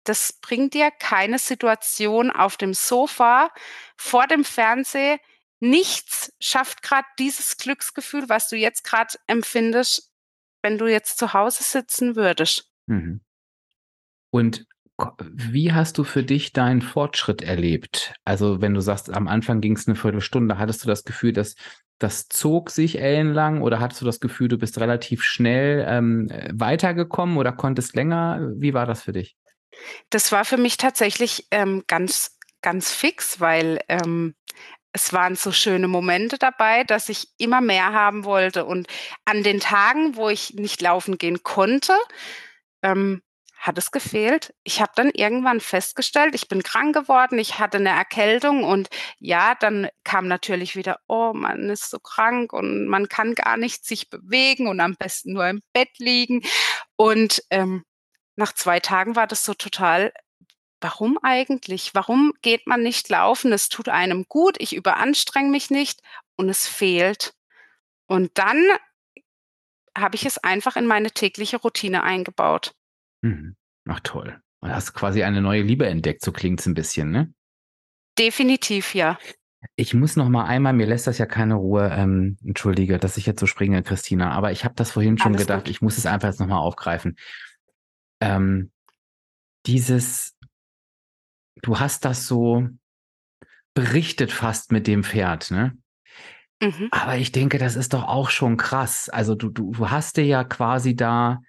[0.05, 3.51] das bringt dir keine Situation auf dem Sofa,
[3.97, 5.19] vor dem Fernseh
[5.61, 10.13] nichts schafft grad dieses Glücksgefühl, was du jetzt grad empfindest,
[10.63, 12.71] wenn du jetzt zu Hause sitzen würdest.
[12.87, 13.23] Mhm.
[14.31, 14.67] Und
[15.33, 18.15] wie hast du für dich deinen Fortschritt erlebt?
[18.25, 21.57] Also, wenn du sagst, am Anfang ging's 'ne Viertelstunde, hattest du das Gefühl, dass
[21.99, 26.51] das zog sich ellenlang oder hattest du das Gefühl, du bist relativ schnell, ähm, äh,
[26.55, 29.35] weitergekommen oder konntest länger wie war das für dich?
[30.11, 34.35] Das war für mich tatsächlich, ähm, ganz ganz fix, weil, ähm,
[34.93, 38.65] es waren so schöne Momente dabei, dass ich immer mehr haben wollte.
[38.65, 38.87] Und
[39.27, 41.93] an den Tagen, wo ich nicht laufen gehen konnte,
[42.83, 43.23] ähm,
[43.65, 44.55] hat es gefehlt.
[44.63, 49.55] Ich habe dann irgendwann festgestellt, ich bin krank geworden, ich hatte eine Erkältung und ja,
[49.55, 54.11] dann kam natürlich wieder, oh, man ist so krank und man kann gar nicht sich
[54.11, 56.43] bewegen und am besten nur im Bett liegen.
[56.97, 57.85] Und ähm,
[58.37, 60.13] nach zwei Tagen war das so total,
[60.83, 61.95] warum eigentlich?
[61.95, 63.51] Warum geht man nicht laufen?
[63.51, 66.03] Es tut einem gut, ich überanstrenge mich nicht
[66.37, 67.33] und es fehlt.
[68.07, 68.63] Und dann
[69.97, 72.75] habe ich es einfach in meine tägliche Routine eingebaut.
[73.25, 73.57] Mhm.
[73.89, 74.39] Ach toll.
[74.61, 77.33] Du hast quasi eine neue Liebe entdeckt, so klingt es ein bisschen, ne?
[78.19, 79.19] Definitiv, ja.
[79.77, 83.25] Ich muss noch mal einmal, mir lässt das ja keine Ruhe, ähm, entschuldige, dass ich
[83.25, 85.71] jetzt so springe, Christina, aber ich habe das vorhin schon Alles gedacht, gut.
[85.71, 87.17] ich muss es einfach jetzt noch mal aufgreifen.
[88.21, 88.71] Ähm,
[89.67, 90.37] dieses,
[91.63, 92.69] du hast das so
[93.73, 95.77] berichtet fast mit dem Pferd, ne?
[96.63, 96.89] Mhm.
[96.91, 99.09] Aber ich denke, das ist doch auch schon krass.
[99.09, 101.41] Also du, du, du hast dir ja quasi da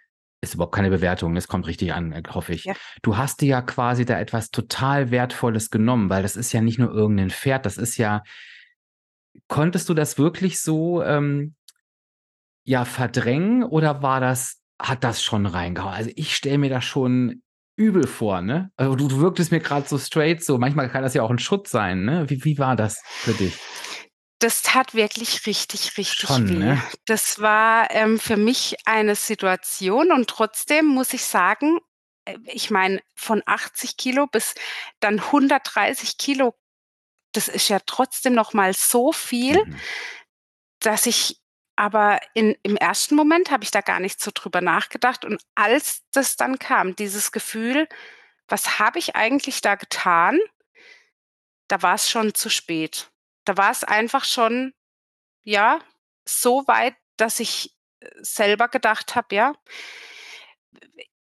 [0.50, 2.66] ist überhaupt keine Bewertung, das kommt richtig an, äh, hoffe ich.
[2.66, 2.74] Ja.
[3.02, 6.80] Du hast dir ja quasi da etwas total Wertvolles genommen, weil das ist ja nicht
[6.80, 8.24] nur irgendein Pferd, das ist ja.
[9.48, 11.56] Konntest du das wirklich so ähm,
[12.64, 15.94] ja verdrängen oder war das, hat das schon reingehauen?
[15.94, 17.42] Also ich stelle mir das schon
[17.78, 18.72] übel vor, ne?
[18.78, 20.58] Also du, du wirktest mir gerade so straight so.
[20.58, 22.30] Manchmal kann das ja auch ein Schutz sein, ne?
[22.30, 23.60] Wie, wie war das für dich?
[24.40, 26.56] Das tat wirklich richtig, richtig Schon, weh.
[26.56, 26.84] ne?
[27.06, 31.80] Das war ähm, für mich eine Situation und trotzdem muss ich sagen,
[32.26, 34.56] äh, ich meine, von 80 Kilo bis
[35.00, 36.54] dann 130 Kilo,
[37.32, 39.80] das ist ja trotzdem noch mal so viel, mhm.
[40.80, 41.40] dass ich
[41.78, 45.26] aber in, im ersten Moment habe ich da gar nicht so drüber nachgedacht.
[45.26, 47.88] Und als das dann kam, dieses Gefühl,
[48.48, 50.40] was habe ich eigentlich da getan,
[51.68, 53.12] da war es schon zu spät
[53.46, 54.74] da war es einfach schon,
[55.44, 55.80] ja,
[56.28, 59.54] so weit, dass ich äh, selber gedacht habe, ja,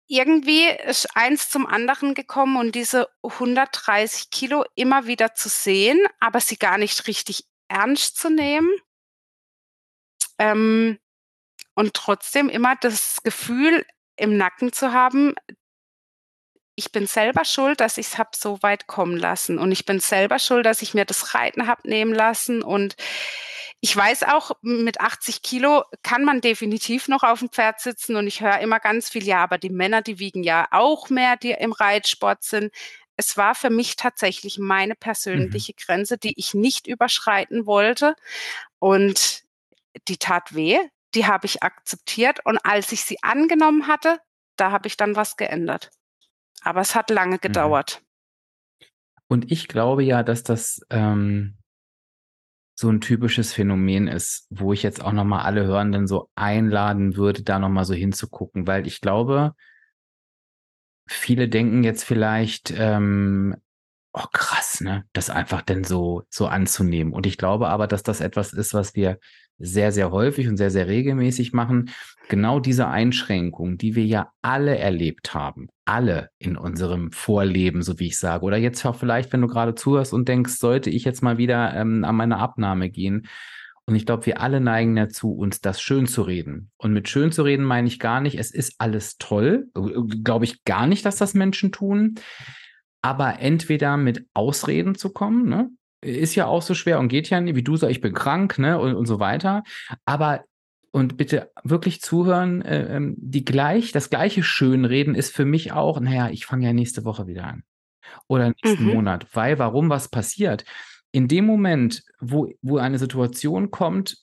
[0.08, 6.40] irgendwie ist eins zum anderen gekommen und diese 130 Kilo immer wieder zu sehen, aber
[6.40, 8.70] sie gar nicht richtig ernst zu nehmen.
[10.38, 11.00] Ähm,
[11.76, 15.34] und trotzdem immer das Gefühl im Nacken zu haben,
[16.76, 19.60] ich bin selber schuld, dass ich es habe so weit kommen lassen.
[19.60, 22.64] Und ich bin selber schuld, dass ich mir das Reiten habe nehmen lassen.
[22.64, 22.96] Und
[23.80, 28.16] ich weiß auch, mit 80 Kilo kann man definitiv noch auf dem Pferd sitzen.
[28.16, 31.38] Und ich höre immer ganz viel, ja, aber die Männer, die wiegen ja auch mehr,
[31.38, 32.74] die im Reitsport sind.
[33.18, 35.84] Es war für mich tatsächlich meine persönliche mhm.
[35.86, 38.16] Grenze, die ich nicht überschreiten wollte.
[38.80, 39.44] Und
[40.08, 40.80] die tat weh,
[41.14, 42.40] die habe ich akzeptiert.
[42.46, 44.20] Und als ich sie angenommen hatte,
[44.56, 45.92] da habe ich dann was geändert.
[46.64, 47.42] Aber es hat lange mhm.
[47.42, 48.02] gedauert.
[49.28, 51.58] Und ich glaube ja, dass das ähm,
[52.76, 57.44] so ein typisches Phänomen ist, wo ich jetzt auch nochmal alle Hörenden so einladen würde,
[57.44, 59.54] da nochmal so hinzugucken, weil ich glaube,
[61.08, 63.56] viele denken jetzt vielleicht, ähm,
[64.14, 67.14] oh krass, ne, das einfach denn so, so anzunehmen.
[67.14, 69.20] Und ich glaube aber, dass das etwas ist, was wir
[69.58, 71.92] sehr, sehr häufig und sehr, sehr regelmäßig machen.
[72.30, 78.08] Genau diese Einschränkung, die wir ja alle erlebt haben, alle in unserem Vorleben, so wie
[78.08, 78.46] ich sage.
[78.46, 81.74] Oder jetzt auch vielleicht, wenn du gerade zuhörst und denkst, sollte ich jetzt mal wieder
[81.76, 83.28] ähm, an meine Abnahme gehen.
[83.86, 86.72] Und ich glaube, wir alle neigen dazu, uns das schön zu reden.
[86.78, 89.68] Und mit schön zu reden meine ich gar nicht, es ist alles toll.
[90.24, 92.16] Glaube ich gar nicht, dass das Menschen tun.
[93.02, 95.70] Aber entweder mit Ausreden zu kommen, ne?
[96.04, 98.60] Ist ja auch so schwer und geht ja nicht, wie du sagst, ich bin krank,
[98.60, 99.64] ne, und, und so weiter.
[100.06, 100.44] Aber
[100.92, 106.00] und bitte wirklich zuhören, äh, ähm, die gleich, das gleiche Schönreden ist für mich auch,
[106.00, 107.64] naja, ich fange ja nächste Woche wieder an.
[108.28, 108.94] Oder nächsten mhm.
[108.94, 109.26] Monat.
[109.34, 110.66] Weil, warum was passiert?
[111.12, 114.18] In dem Moment, wo, wo eine Situation kommt,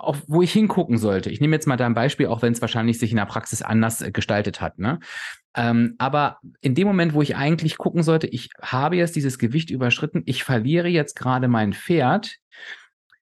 [0.00, 1.30] auf, wo ich hingucken sollte.
[1.30, 4.00] Ich nehme jetzt mal dein Beispiel, auch wenn es wahrscheinlich sich in der Praxis anders
[4.00, 4.78] äh, gestaltet hat.
[4.78, 5.00] Ne?
[5.56, 9.70] Ähm, aber in dem Moment, wo ich eigentlich gucken sollte, ich habe jetzt dieses Gewicht
[9.70, 12.36] überschritten, ich verliere jetzt gerade mein Pferd.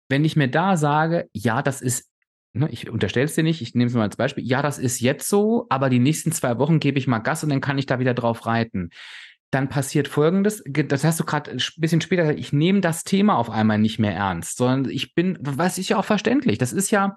[0.09, 2.09] Wenn ich mir da sage, ja, das ist,
[2.53, 5.01] ne, ich unterstelle es dir nicht, ich nehme es mal als Beispiel, ja, das ist
[5.01, 7.87] jetzt so, aber die nächsten zwei Wochen gebe ich mal Gas und dann kann ich
[7.87, 8.91] da wieder drauf reiten
[9.53, 13.37] dann passiert Folgendes, das hast du gerade ein bisschen später gesagt, ich nehme das Thema
[13.37, 16.91] auf einmal nicht mehr ernst, sondern ich bin, was ist ja auch verständlich, das ist
[16.91, 17.17] ja,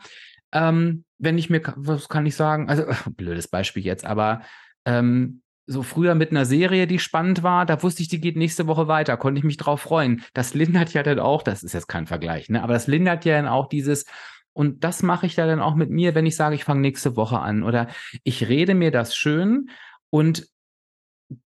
[0.52, 2.84] ähm, wenn ich mir, was kann ich sagen, also
[3.16, 4.42] blödes Beispiel jetzt, aber
[4.84, 8.68] ähm, so früher mit einer Serie, die spannend war, da wusste ich, die geht nächste
[8.68, 10.22] Woche weiter, konnte ich mich drauf freuen.
[10.34, 12.62] Das lindert ja dann auch, das ist jetzt kein Vergleich, ne?
[12.62, 14.06] aber das lindert ja dann auch dieses,
[14.52, 17.16] und das mache ich ja dann auch mit mir, wenn ich sage, ich fange nächste
[17.16, 17.88] Woche an oder
[18.24, 19.70] ich rede mir das schön
[20.10, 20.48] und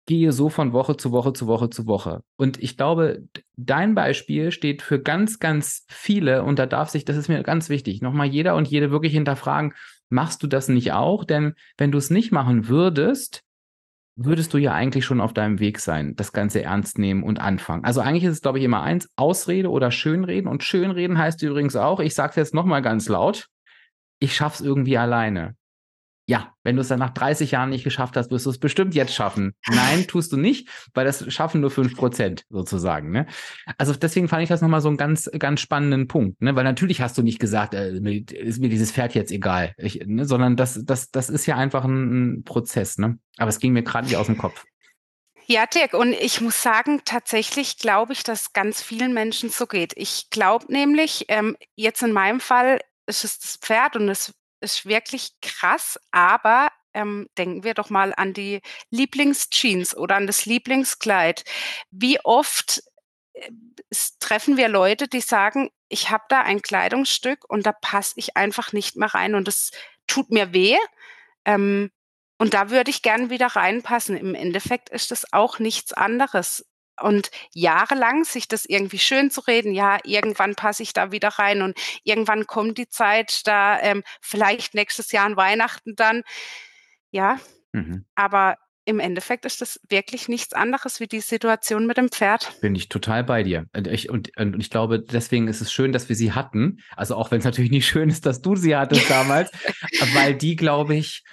[0.06, 2.22] gehe so von Woche zu Woche zu Woche zu Woche.
[2.38, 3.24] Und ich glaube,
[3.56, 7.70] dein Beispiel steht für ganz, ganz viele und da darf sich, das ist mir ganz
[7.70, 9.74] wichtig, nochmal jeder und jede wirklich hinterfragen,
[10.10, 11.24] machst du das nicht auch?
[11.24, 13.44] Denn wenn du es nicht machen würdest,
[14.16, 17.86] würdest du ja eigentlich schon auf deinem Weg sein, das Ganze ernst nehmen und anfangen.
[17.86, 20.50] Also eigentlich ist es, glaube ich, immer eins, Ausrede oder Schönreden.
[20.50, 23.48] Und Schönreden heißt übrigens auch, ich sage es jetzt nochmal ganz laut,
[24.20, 25.56] ich schaff's irgendwie alleine
[26.30, 28.94] ja, wenn du es dann nach 30 Jahren nicht geschafft hast, wirst du es bestimmt
[28.94, 29.56] jetzt schaffen.
[29.68, 33.10] Nein, tust du nicht, weil das schaffen nur 5 Prozent sozusagen.
[33.10, 33.26] Ne?
[33.80, 36.56] Also deswegen fand ich das nochmal so einen ganz, ganz spannenden Punkt, ne?
[36.56, 40.24] weil natürlich hast du nicht gesagt, äh, ist mir dieses Pferd jetzt egal, ich, ne?
[40.24, 43.00] sondern das, das, das ist ja einfach ein, ein Prozess.
[43.00, 43.18] Ne?
[43.38, 44.66] Aber es ging mir gerade nicht aus dem Kopf.
[45.48, 49.94] Ja, Dirk, und ich muss sagen, tatsächlich glaube ich, dass ganz vielen Menschen so geht.
[49.96, 54.86] Ich glaube nämlich, ähm, jetzt in meinem Fall ist es das Pferd und es ist
[54.86, 61.44] wirklich krass, aber ähm, denken wir doch mal an die Lieblingsjeans oder an das Lieblingskleid.
[61.92, 62.84] Wie oft
[63.34, 63.52] äh,
[64.20, 68.74] treffen wir Leute, die sagen, ich habe da ein Kleidungsstück und da passe ich einfach
[68.74, 69.72] nicht mehr rein und das
[70.08, 70.78] tut mir weh.
[71.46, 71.92] Ähm,
[72.38, 74.16] und da würde ich gern wieder reinpassen.
[74.16, 76.66] Im Endeffekt ist das auch nichts anderes
[77.02, 81.62] und jahrelang sich das irgendwie schön zu reden, ja, irgendwann passe ich da wieder rein
[81.62, 86.24] und irgendwann kommt die Zeit, da ähm, vielleicht nächstes Jahr an Weihnachten dann,
[87.12, 87.40] ja,
[87.74, 88.06] mhm.
[88.16, 88.58] aber
[88.90, 92.60] im Endeffekt ist das wirklich nichts anderes wie die Situation mit dem Pferd.
[92.60, 93.66] Bin ich total bei dir.
[93.76, 96.80] Und ich, und, und ich glaube, deswegen ist es schön, dass wir sie hatten.
[96.96, 99.52] Also auch wenn es natürlich nicht schön ist, dass du sie hattest damals,
[100.14, 101.24] weil die, glaube ich,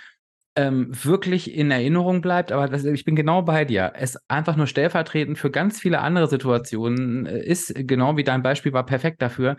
[0.57, 3.93] ähm, wirklich in Erinnerung bleibt, aber das, ich bin genau bei dir.
[3.95, 8.73] Es einfach nur stellvertretend für ganz viele andere Situationen äh, ist, genau wie dein Beispiel
[8.73, 9.57] war, perfekt dafür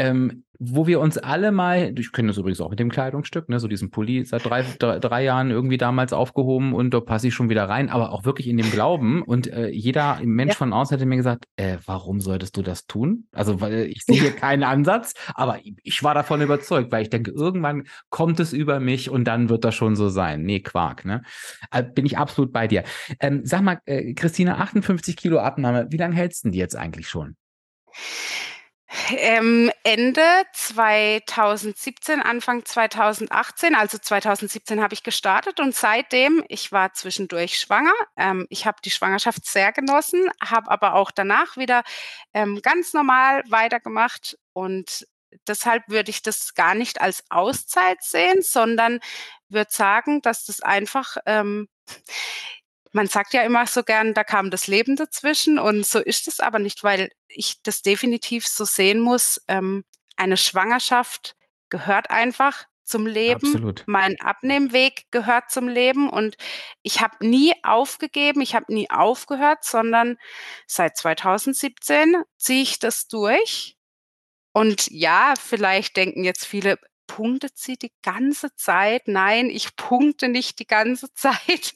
[0.00, 3.60] ähm, wo wir uns alle mal, ich kenne das übrigens auch mit dem Kleidungsstück, ne,
[3.60, 7.34] so diesen Pulli seit drei, drei, drei Jahren irgendwie damals aufgehoben und da passe ich
[7.34, 9.22] schon wieder rein, aber auch wirklich in dem Glauben.
[9.22, 10.56] Und äh, jeder Mensch ja.
[10.56, 13.26] von außen hätte mir gesagt, äh, warum solltest du das tun?
[13.32, 17.30] Also, weil ich sehe hier keinen Ansatz, aber ich war davon überzeugt, weil ich denke,
[17.30, 20.42] irgendwann kommt es über mich und dann wird das schon so sein.
[20.42, 21.22] Nee, Quark, ne?
[21.72, 22.84] Äh, bin ich absolut bei dir.
[23.20, 27.08] Ähm, sag mal, äh, Christina, 58 Kilo Abnahme, wie lange hältst du die jetzt eigentlich
[27.08, 27.36] schon?
[29.10, 30.22] Ähm, Ende
[30.52, 38.46] 2017, Anfang 2018, also 2017 habe ich gestartet und seitdem, ich war zwischendurch schwanger, ähm,
[38.50, 41.84] ich habe die Schwangerschaft sehr genossen, habe aber auch danach wieder
[42.34, 45.06] ähm, ganz normal weitergemacht und
[45.46, 48.98] deshalb würde ich das gar nicht als Auszeit sehen, sondern
[49.48, 51.68] würde sagen, dass das einfach ähm,
[52.92, 56.40] man sagt ja immer so gern, da kam das Leben dazwischen und so ist es
[56.40, 59.40] aber nicht, weil ich das definitiv so sehen muss.
[59.48, 59.84] Ähm,
[60.16, 61.36] eine Schwangerschaft
[61.68, 63.46] gehört einfach zum Leben.
[63.46, 63.84] Absolut.
[63.86, 66.36] Mein Abnehmweg gehört zum Leben und
[66.82, 70.18] ich habe nie aufgegeben, ich habe nie aufgehört, sondern
[70.66, 73.76] seit 2017 ziehe ich das durch.
[74.52, 76.78] Und ja, vielleicht denken jetzt viele,
[77.10, 79.08] punktet sie die ganze Zeit?
[79.08, 81.74] Nein, ich punkte nicht die ganze Zeit.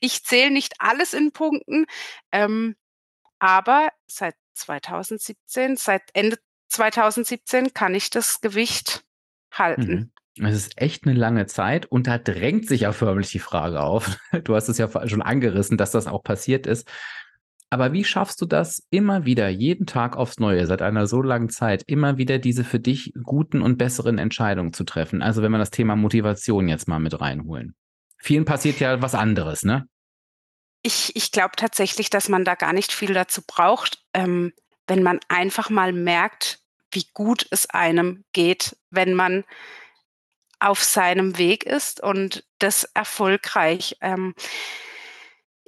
[0.00, 1.86] Ich zähle nicht alles in Punkten.
[2.30, 2.76] Ähm,
[3.40, 9.04] aber seit 2017, seit Ende 2017 kann ich das Gewicht
[9.52, 10.12] halten.
[10.36, 10.46] Mhm.
[10.46, 14.16] Es ist echt eine lange Zeit und da drängt sich ja förmlich die Frage auf.
[14.44, 16.88] Du hast es ja schon angerissen, dass das auch passiert ist.
[17.70, 21.50] Aber wie schaffst du das immer wieder, jeden Tag aufs Neue, seit einer so langen
[21.50, 25.22] Zeit, immer wieder diese für dich guten und besseren Entscheidungen zu treffen?
[25.22, 27.74] Also wenn wir das Thema Motivation jetzt mal mit reinholen.
[28.16, 29.86] Vielen passiert ja was anderes, ne?
[30.82, 34.52] Ich, ich glaube tatsächlich, dass man da gar nicht viel dazu braucht, ähm,
[34.86, 36.60] wenn man einfach mal merkt,
[36.92, 39.44] wie gut es einem geht, wenn man
[40.60, 43.96] auf seinem Weg ist und das erfolgreich.
[44.00, 44.34] Ähm,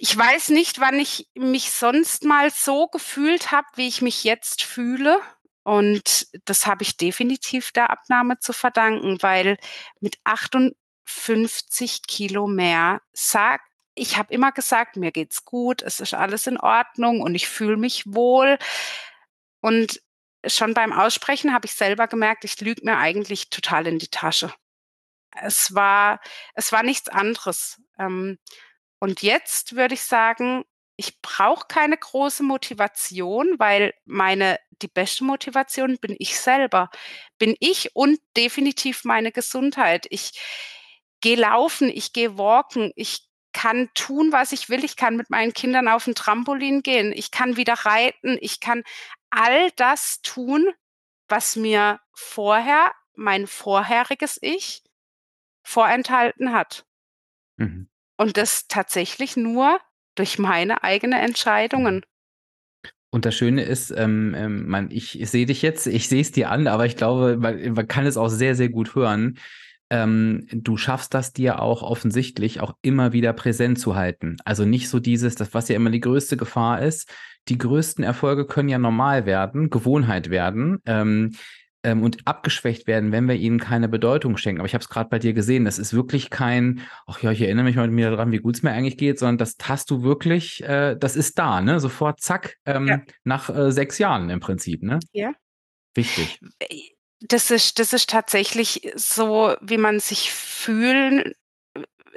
[0.03, 4.63] ich weiß nicht, wann ich mich sonst mal so gefühlt habe, wie ich mich jetzt
[4.63, 5.21] fühle.
[5.63, 9.59] Und das habe ich definitiv der Abnahme zu verdanken, weil
[10.01, 13.61] mit 58 Kilo mehr sag,
[13.95, 17.77] ich habe immer gesagt, mir geht's gut, es ist alles in Ordnung und ich fühle
[17.77, 18.59] mich wohl.
[19.61, 20.01] Und
[20.47, 24.51] schon beim Aussprechen habe ich selber gemerkt, ich lüge mir eigentlich total in die Tasche.
[25.43, 26.21] Es war,
[26.55, 27.83] es war nichts anderes.
[27.99, 28.39] Ähm,
[29.01, 30.65] und jetzt würde ich sagen,
[30.97, 36.91] ich brauche keine große Motivation, weil meine die beste Motivation bin ich selber.
[37.39, 40.07] Bin ich und definitiv meine Gesundheit.
[40.11, 40.33] Ich
[41.23, 44.85] gehe laufen, ich gehe walken, ich kann tun, was ich will.
[44.85, 47.13] Ich kann mit meinen Kindern auf ein Trampolin gehen.
[47.13, 48.39] Ich kann wieder reiten.
[48.41, 48.85] Ich kann
[49.31, 50.71] all das tun,
[51.29, 54.83] was mir vorher mein vorheriges Ich
[55.63, 56.85] vorenthalten hat.
[57.57, 57.89] Mhm.
[58.21, 59.79] Und das tatsächlich nur
[60.15, 62.03] durch meine eigenen Entscheidungen.
[63.09, 66.31] Und das Schöne ist, ähm, ähm, man, ich, ich sehe dich jetzt, ich sehe es
[66.31, 69.39] dir an, aber ich glaube, man, man kann es auch sehr, sehr gut hören.
[69.89, 74.37] ähm, du schaffst das dir auch offensichtlich auch immer wieder präsent zu halten.
[74.45, 77.11] Also nicht so dieses, das was ja immer die größte Gefahr ist.
[77.49, 80.79] Die größten Erfolge können ja normal werden, Gewohnheit werden.
[80.85, 81.33] Ähm,
[81.83, 84.61] ähm, und abgeschwächt werden, wenn wir ihnen keine Bedeutung schenken.
[84.61, 87.41] Aber ich habe es gerade bei dir gesehen, das ist wirklich kein, ach ja, ich
[87.41, 90.03] erinnere mich mal wieder daran, wie gut es mir eigentlich geht, sondern das hast du
[90.03, 91.81] wirklich, äh, das ist da, ne?
[91.81, 93.01] Sofort, zack, ähm, ja.
[93.25, 94.99] nach äh, sechs Jahren im Prinzip, ne?
[95.13, 95.33] Ja.
[95.95, 96.41] Wichtig.
[97.21, 101.35] Das ist, das ist tatsächlich so, wie man sich fühlen,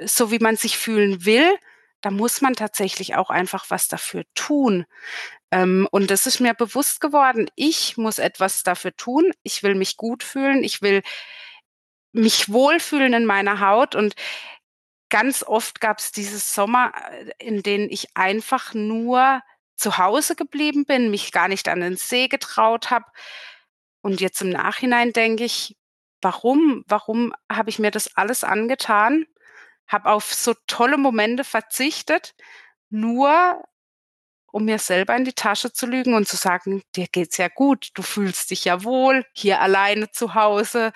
[0.04, 1.56] so wie man sich fühlen will.
[2.04, 4.84] Da muss man tatsächlich auch einfach was dafür tun.
[5.50, 7.50] Ähm, und das ist mir bewusst geworden.
[7.56, 9.32] Ich muss etwas dafür tun.
[9.42, 10.62] Ich will mich gut fühlen.
[10.64, 11.02] Ich will
[12.12, 13.94] mich wohlfühlen in meiner Haut.
[13.94, 14.16] Und
[15.08, 19.40] ganz oft gab es dieses Sommer, äh, in denen ich einfach nur
[19.76, 23.06] zu Hause geblieben bin, mich gar nicht an den See getraut habe,
[24.02, 25.78] und jetzt im Nachhinein denke ich,
[26.20, 26.84] warum?
[26.86, 29.24] Warum habe ich mir das alles angetan?
[29.86, 32.34] Habe auf so tolle Momente verzichtet,
[32.90, 33.62] nur
[34.54, 37.88] um mir selber in die Tasche zu lügen und zu sagen, dir geht's ja gut,
[37.94, 40.92] du fühlst dich ja wohl, hier alleine zu Hause.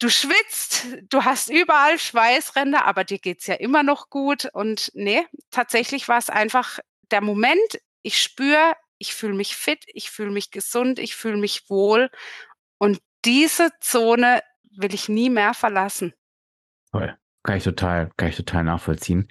[0.00, 4.46] Du schwitzt, du hast überall Schweißränder, aber dir geht's ja immer noch gut.
[4.52, 6.80] Und nee, tatsächlich war es einfach
[7.12, 11.70] der Moment, ich spüre, ich fühle mich fit, ich fühle mich gesund, ich fühle mich
[11.70, 12.10] wohl.
[12.78, 16.14] Und diese Zone will ich nie mehr verlassen.
[16.90, 17.16] Toll.
[17.42, 19.28] Kann ich total, kann ich total nachvollziehen.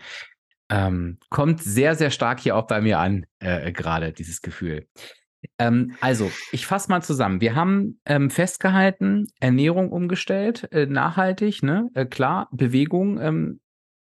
[0.69, 4.87] Ähm, kommt sehr, sehr stark hier auch bei mir an, äh, gerade dieses Gefühl.
[5.57, 7.41] Ähm, also, ich fasse mal zusammen.
[7.41, 11.89] Wir haben ähm, festgehalten, Ernährung umgestellt, äh, nachhaltig, ne?
[11.93, 13.59] Äh, klar, Bewegung ähm,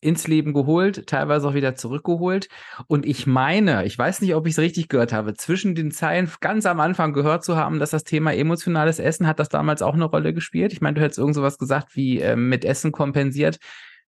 [0.02, 2.50] ins Leben geholt, teilweise auch wieder zurückgeholt.
[2.88, 6.30] Und ich meine, ich weiß nicht, ob ich es richtig gehört habe, zwischen den Zeilen
[6.42, 9.94] ganz am Anfang gehört zu haben, dass das Thema emotionales Essen hat das damals auch
[9.94, 10.74] eine Rolle gespielt.
[10.74, 13.60] Ich meine, du hättest irgend sowas gesagt wie äh, mit Essen kompensiert.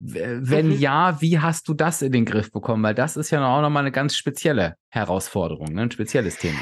[0.00, 0.78] Wenn mhm.
[0.80, 2.82] ja, wie hast du das in den Griff bekommen?
[2.82, 5.82] Weil das ist ja auch nochmal eine ganz spezielle Herausforderung, ne?
[5.82, 6.58] ein spezielles Thema.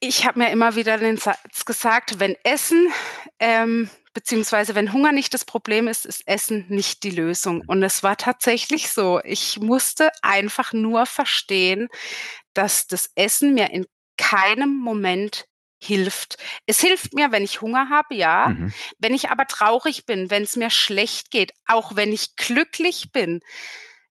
[0.00, 2.88] Ich habe mir immer wieder den Satz gesagt, wenn Essen
[3.38, 3.88] ähm,
[4.20, 7.62] beziehungsweise wenn Hunger nicht das Problem ist, ist Essen nicht die Lösung.
[7.66, 9.18] Und es war tatsächlich so.
[9.24, 11.88] Ich musste einfach nur verstehen,
[12.52, 13.86] dass das Essen mir in
[14.18, 15.46] keinem Moment
[15.82, 16.36] hilft.
[16.66, 18.48] Es hilft mir, wenn ich Hunger habe, ja.
[18.48, 18.74] Mhm.
[18.98, 23.40] Wenn ich aber traurig bin, wenn es mir schlecht geht, auch wenn ich glücklich bin.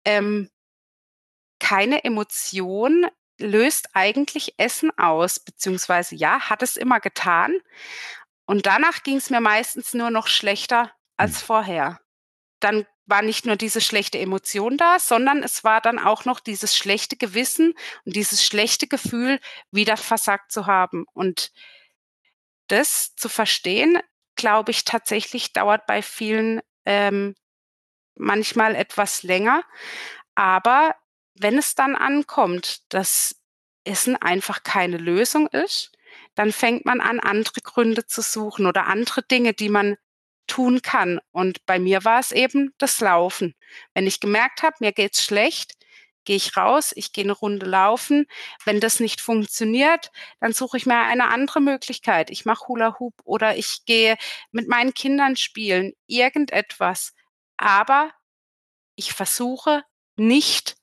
[0.03, 0.49] Ähm,
[1.59, 3.05] keine Emotion
[3.39, 7.55] löst eigentlich Essen aus, beziehungsweise ja, hat es immer getan.
[8.45, 11.45] Und danach ging es mir meistens nur noch schlechter als hm.
[11.45, 11.99] vorher.
[12.59, 16.75] Dann war nicht nur diese schlechte Emotion da, sondern es war dann auch noch dieses
[16.75, 17.73] schlechte Gewissen
[18.05, 19.39] und dieses schlechte Gefühl,
[19.71, 21.05] wieder versagt zu haben.
[21.13, 21.51] Und
[22.67, 23.99] das zu verstehen,
[24.35, 27.35] glaube ich, tatsächlich dauert bei vielen ähm,
[28.15, 29.63] manchmal etwas länger.
[30.35, 30.95] Aber
[31.35, 33.35] wenn es dann ankommt, dass
[33.83, 35.91] Essen einfach keine Lösung ist,
[36.35, 39.97] dann fängt man an, andere Gründe zu suchen oder andere Dinge, die man
[40.47, 41.19] tun kann.
[41.31, 43.55] Und bei mir war es eben das Laufen.
[43.93, 45.73] Wenn ich gemerkt habe, mir geht's schlecht,
[46.25, 48.25] gehe ich raus, ich gehe eine Runde laufen.
[48.65, 52.29] Wenn das nicht funktioniert, dann suche ich mir eine andere Möglichkeit.
[52.29, 54.17] Ich mache Hula Hoop oder ich gehe
[54.51, 57.13] mit meinen Kindern spielen, irgendetwas.
[57.57, 58.11] Aber
[58.95, 59.83] ich versuche
[60.15, 60.75] nicht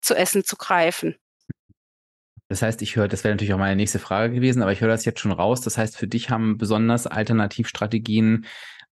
[0.00, 1.16] zu essen zu greifen.
[2.54, 4.86] Das heißt, ich höre, das wäre natürlich auch meine nächste Frage gewesen, aber ich höre
[4.86, 5.60] das jetzt schon raus.
[5.60, 8.46] Das heißt, für dich haben besonders Alternativstrategien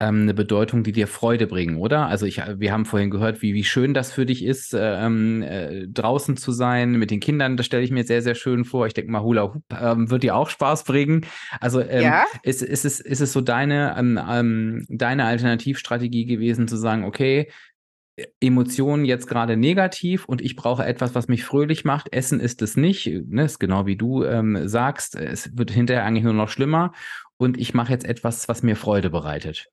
[0.01, 2.07] ähm, eine Bedeutung, die dir Freude bringen, oder?
[2.07, 5.87] Also ich, wir haben vorhin gehört, wie, wie schön das für dich ist, ähm, äh,
[5.87, 7.55] draußen zu sein mit den Kindern.
[7.55, 8.87] Das stelle ich mir sehr, sehr schön vor.
[8.87, 11.25] Ich denke mal, Hula Hoop ähm, wird dir auch Spaß bringen.
[11.61, 12.25] Also ähm, ja.
[12.43, 17.49] ist, ist, es, ist es so deine, ähm, ähm, deine Alternativstrategie gewesen, zu sagen, okay,
[18.39, 22.13] Emotionen jetzt gerade negativ und ich brauche etwas, was mich fröhlich macht.
[22.13, 23.43] Essen ist es nicht, ne?
[23.43, 25.15] ist genau wie du ähm, sagst.
[25.15, 26.93] Es wird hinterher eigentlich nur noch schlimmer
[27.37, 29.67] und ich mache jetzt etwas, was mir Freude bereitet.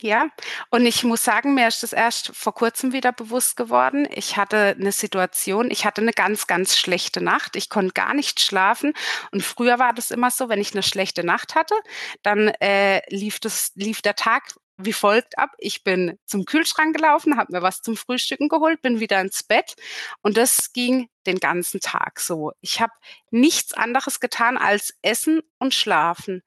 [0.00, 0.28] Ja,
[0.70, 4.06] und ich muss sagen, mir ist das erst vor kurzem wieder bewusst geworden.
[4.12, 7.56] Ich hatte eine Situation, ich hatte eine ganz, ganz schlechte Nacht.
[7.56, 8.92] Ich konnte gar nicht schlafen.
[9.32, 11.74] Und früher war das immer so, wenn ich eine schlechte Nacht hatte,
[12.22, 15.50] dann äh, lief, das, lief der Tag wie folgt ab.
[15.58, 19.74] Ich bin zum Kühlschrank gelaufen, habe mir was zum Frühstücken geholt, bin wieder ins Bett
[20.22, 22.52] und das ging den ganzen Tag so.
[22.60, 22.92] Ich habe
[23.30, 26.42] nichts anderes getan als essen und schlafen.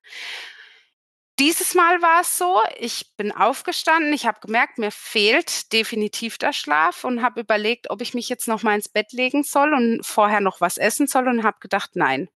[1.39, 6.51] Dieses Mal war es so, ich bin aufgestanden, ich habe gemerkt, mir fehlt definitiv der
[6.51, 10.05] Schlaf und habe überlegt, ob ich mich jetzt noch mal ins Bett legen soll und
[10.05, 12.27] vorher noch was essen soll und habe gedacht, nein.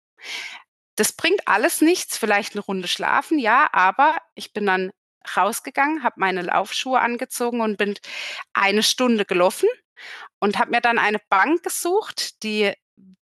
[0.96, 4.91] Das bringt alles nichts, vielleicht eine Runde schlafen, ja, aber ich bin dann
[5.36, 7.96] rausgegangen, habe meine Laufschuhe angezogen und bin
[8.54, 9.70] eine Stunde gelaufen
[10.40, 12.74] und habe mir dann eine Bank gesucht, die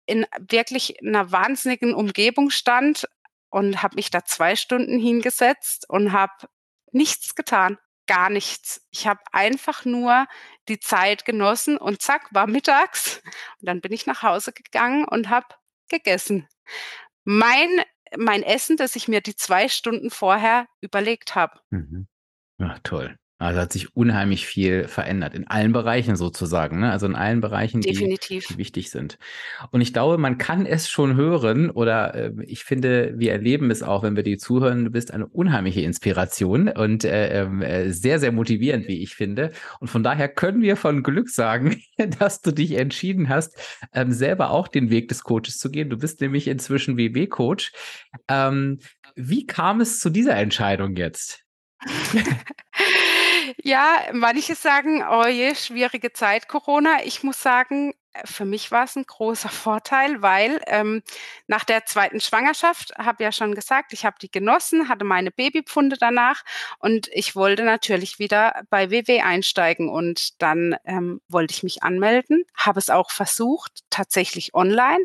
[0.07, 3.09] in wirklich einer wahnsinnigen Umgebung stand
[3.51, 6.49] und habe mich da zwei Stunden hingesetzt und habe
[6.93, 8.87] nichts getan, gar nichts.
[8.91, 10.27] Ich habe einfach nur
[10.69, 13.21] die Zeit genossen und zack, war mittags.
[13.61, 15.47] Und dann bin ich nach Hause gegangen und habe
[15.89, 16.49] gegessen.
[17.25, 17.83] Mein,
[18.19, 21.61] mein Essen, das ich mir die zwei Stunden vorher überlegt habe.
[21.71, 22.07] Mhm.
[22.59, 23.17] Ach, toll.
[23.39, 26.91] Also hat sich unheimlich viel verändert, in allen Bereichen sozusagen, ne?
[26.91, 29.19] Also in allen Bereichen, die, die wichtig sind.
[29.71, 33.83] Und ich glaube, man kann es schon hören oder äh, ich finde, wir erleben es
[33.83, 34.87] auch, wenn wir dir zuhören.
[34.87, 39.53] Du bist eine unheimliche Inspiration und äh, ähm, äh, sehr, sehr motivierend, wie ich finde.
[39.81, 41.83] Und von daher können wir von Glück sagen,
[42.19, 43.55] dass du dich entschieden hast,
[43.93, 45.91] ähm, selber auch den Weg des Coaches zu gehen.
[45.91, 47.73] Du bist nämlich inzwischen WW-Coach.
[48.29, 48.79] Ähm,
[49.15, 51.43] wie kam es zu dieser Entscheidung jetzt?
[53.65, 58.85] Ja, manche sagen: „Oh je, schwierige Zeit Corona.“ Ich muss sagen, äh, für mich war
[58.85, 61.03] es 'n großer Vorteil, weil, ähm,
[61.47, 65.97] nach der zweiten Schwangerschaft habe ja schon gesagt, ich habe die genossen, hatte meine Babypfunde
[65.99, 66.43] danach
[66.79, 72.45] und ich wollte natürlich wieder bei WW einsteigen und dann, ähm, wollte ich mich anmelden,
[72.55, 75.05] habe es auch versucht, tatsächlich online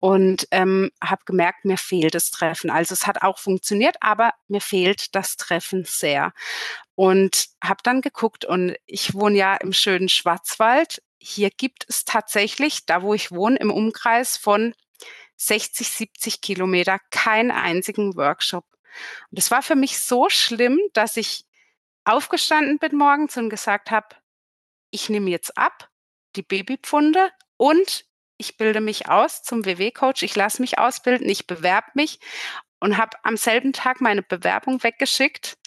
[0.00, 2.70] und, ähm, habe gemerkt, mir fehlt das Treffen.
[2.70, 6.32] Also, es hat auch funktioniert, aber mir fehlt das Treffen sehr.
[6.94, 11.02] Und habe dann geguckt und ich wohne ja im schönen Schwarzwald.
[11.20, 14.74] Hier gibt es tatsächlich, da wo ich wohne, im Umkreis von
[15.36, 18.64] 60, 70 Kilometer keinen einzigen Workshop.
[19.30, 21.44] Und das war für mich so schlimm, dass ich
[22.04, 24.08] aufgestanden bin morgens und gesagt habe:
[24.90, 25.90] „Ich nehme jetzt ab,
[26.36, 28.06] die Babypfunde und
[28.38, 30.22] ich bilde mich aus zum WW-Coach.
[30.22, 32.20] Ich lasse mich ausbilden, ich bewerbe mich
[32.80, 35.58] und habe am selben Tag meine Bewerbung weggeschickt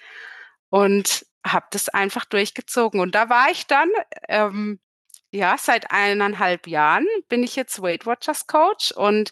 [0.70, 3.00] und habe das einfach durchgezogen.
[3.00, 3.90] Und da war ich dann,
[4.30, 4.80] ähm,
[5.32, 9.32] ja, seit eineinhalb Jahren bin ich jetzt Weight Watchers Coach und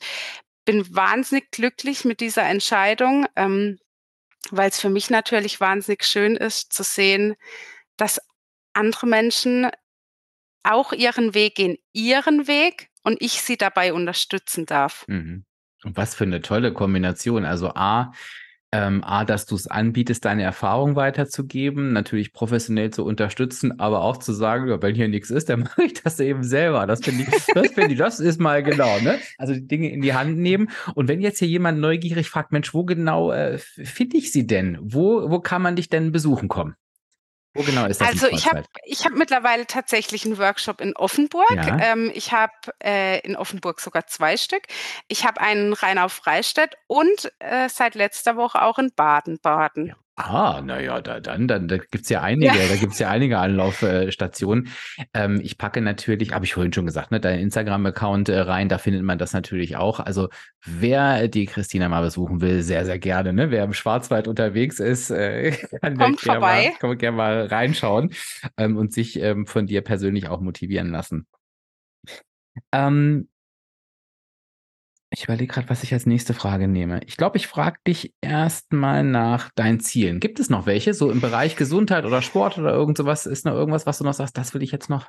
[0.66, 3.80] bin wahnsinnig glücklich mit dieser Entscheidung, ähm,
[4.52, 7.36] weil es für mich natürlich wahnsinnig schön ist zu sehen,
[7.98, 8.22] dass
[8.74, 9.70] andere Menschen
[10.64, 15.06] auch ihren Weg gehen, ihren Weg und ich sie dabei unterstützen darf.
[15.08, 15.46] Mhm.
[15.84, 17.46] Und was für eine tolle Kombination.
[17.46, 18.12] Also A,
[18.72, 24.18] ähm, A, dass du es anbietest, deine Erfahrung weiterzugeben, natürlich professionell zu unterstützen, aber auch
[24.18, 26.86] zu sagen, wenn hier nichts ist, dann mache ich das eben selber.
[26.86, 29.18] Das finde ich, das finde ich, das ist mal genau, ne?
[29.38, 30.70] Also die Dinge in die Hand nehmen.
[30.94, 34.78] Und wenn jetzt hier jemand neugierig fragt, Mensch, wo genau äh, finde ich sie denn?
[34.82, 36.76] Wo, wo kann man dich denn besuchen kommen?
[37.60, 41.52] Wo genau ist das Also, ich habe ich habe mittlerweile tatsächlich einen Workshop in Offenburg.
[41.52, 41.78] Ja.
[41.82, 44.64] Ähm, ich habe, äh, in Offenburg sogar 2 Stück.
[45.10, 49.94] Ich habe einen Rhein-auf-Freistadt und, äh, seit letzter Woche auch in Baden-Baden.
[50.22, 52.68] Ah, na ja, da dann dann da gibt's ja einige Ja.
[52.68, 54.68] da gibt's ja einige Anlaufstationen.
[55.14, 58.80] Ähm, ich packe natürlich habe ich vorhin schon gesagt, ne, deinen Instagram-Account, äh, rein, da
[58.80, 60.02] findet man das natürlich auch.
[60.02, 60.28] Also,
[60.66, 63.50] wer die Christina mal besuchen will, sehr, sehr gerne, ne?
[63.50, 65.52] Wer im Schwarzwald unterwegs ist, äh,
[65.82, 68.12] kann Kommt gerne mal kann man gerne mal reinschauen,
[68.58, 71.28] ähm, und sich, ähm, von dir persönlich auch motivieren lassen.
[72.74, 73.30] Ähm
[75.12, 77.02] ich überlege gerade, was ich als nächste Frage nehme.
[77.06, 80.20] Ich glaube, ich frage dich erst mal nach deinen Zielen.
[80.20, 83.26] Gibt es noch welche, so im Bereich Gesundheit oder Sport oder irgend so was?
[83.26, 85.08] Ist noch irgendwas, was du noch sagst: „Das will ich jetzt noch?“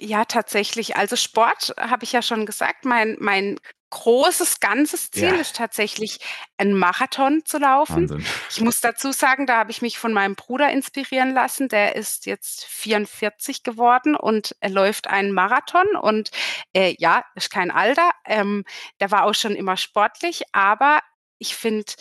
[0.00, 0.96] Ja, tatsächlich.
[0.96, 3.58] Also, Sport habe ich ja schon gesagt, mein mein
[3.90, 5.40] großes, ganzes Ziel Ja.
[5.40, 6.18] ist tatsächlich,
[6.58, 8.08] 'n Marathon zu laufen.
[8.10, 8.24] Wahnsinn.
[8.50, 11.68] Ich muss dazu sagen, da habe ich mich von meinem Bruder inspirieren lassen.
[11.68, 16.30] Der ist jetzt 44 geworden und er läuft einen Marathon und,
[16.74, 18.10] äh, ja, ist kein Alter.
[18.26, 18.64] Ähm,
[19.00, 21.00] der war auch schon immer sportlich, aber
[21.38, 21.92] ich finde,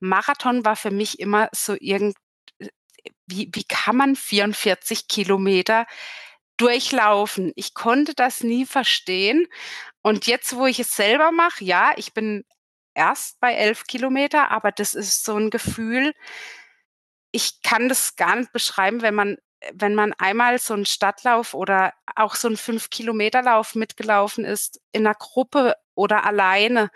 [0.00, 2.16] Marathon war für mich immer so irgend
[3.26, 5.86] wie wie kann man 44 Kilometer
[6.58, 7.52] durchlaufen?
[7.56, 9.46] Ich konnte das nie verstehen.
[10.06, 12.44] Und jetzt, wo ich es selber mache, ja, ich bin
[12.94, 16.12] erst bei 11 Kilometer, aber das ist so 'n Gefühl
[17.34, 19.36] ich kann das gar nicht beschreiben, wenn man
[19.72, 25.14] wenn man einmal so 'n Stadtlauf oder auch so 'n 5-Kilometer-Lauf mitgelaufen ist in 'ner
[25.14, 26.90] Gruppe oder alleine.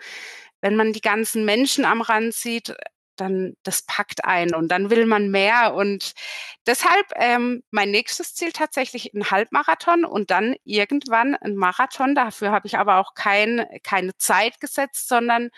[0.61, 2.75] Wenn man die ganzen Menschen am Rand sieht,
[3.17, 5.73] dann das packt einen und dann will man mehr.
[5.75, 6.13] Und
[6.67, 12.15] deshalb, ähm, mein nächstes Ziel tatsächlich 'n Halbmarathon und dann irgendwann 'n Marathon.
[12.15, 15.51] Dafür habe ich aber auch kein keine Zeit gesetzt, sondern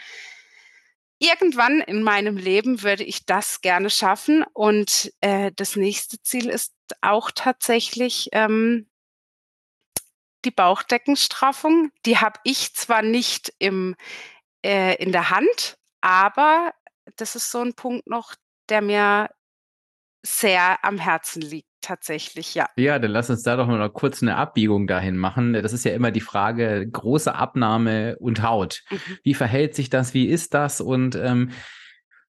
[1.22, 4.44] irgendwann in meinem Leben würde ich das gerne schaffen.
[4.54, 8.88] Und, äh, das nächste Ziel ist auch tatsächlich, ähm
[10.46, 11.92] die Bauchdeckenstraffung.
[12.06, 13.96] Die habe ich zwar nicht im
[14.66, 16.74] äh, in der Hand, aber
[17.18, 18.36] das ist so 'n Punkt noch,
[18.70, 19.30] der mir
[20.26, 22.68] sehr am Herzen liegt, tatsächlich, ja.
[22.78, 25.54] Ja, dann lass uns da doch mal kurz eine Abbiegung dahin machen.
[25.54, 28.84] Das ist ja immer die Frage, große Abnahme und Haut.
[28.90, 28.98] Mhm.
[29.24, 30.14] Wie verhält sich das?
[30.14, 30.82] Wie ist das?
[30.82, 31.52] Und ähm,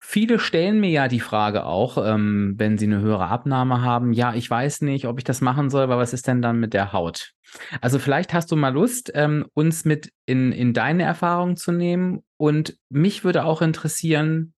[0.03, 4.34] Viele stellen mir ja die Frage auch, ähm, wenn sie eine höhere Abnahme haben, ja,
[4.34, 6.91] ich weiß nicht, ob ich das machen soll, aber was ist denn dann mit der
[6.91, 7.34] Haut?
[7.82, 12.24] Also vielleicht hast du mal Lust, ähm, uns mit in, in deine Erfahrung zu nehmen.
[12.38, 14.53] Und mich würde auch interessieren,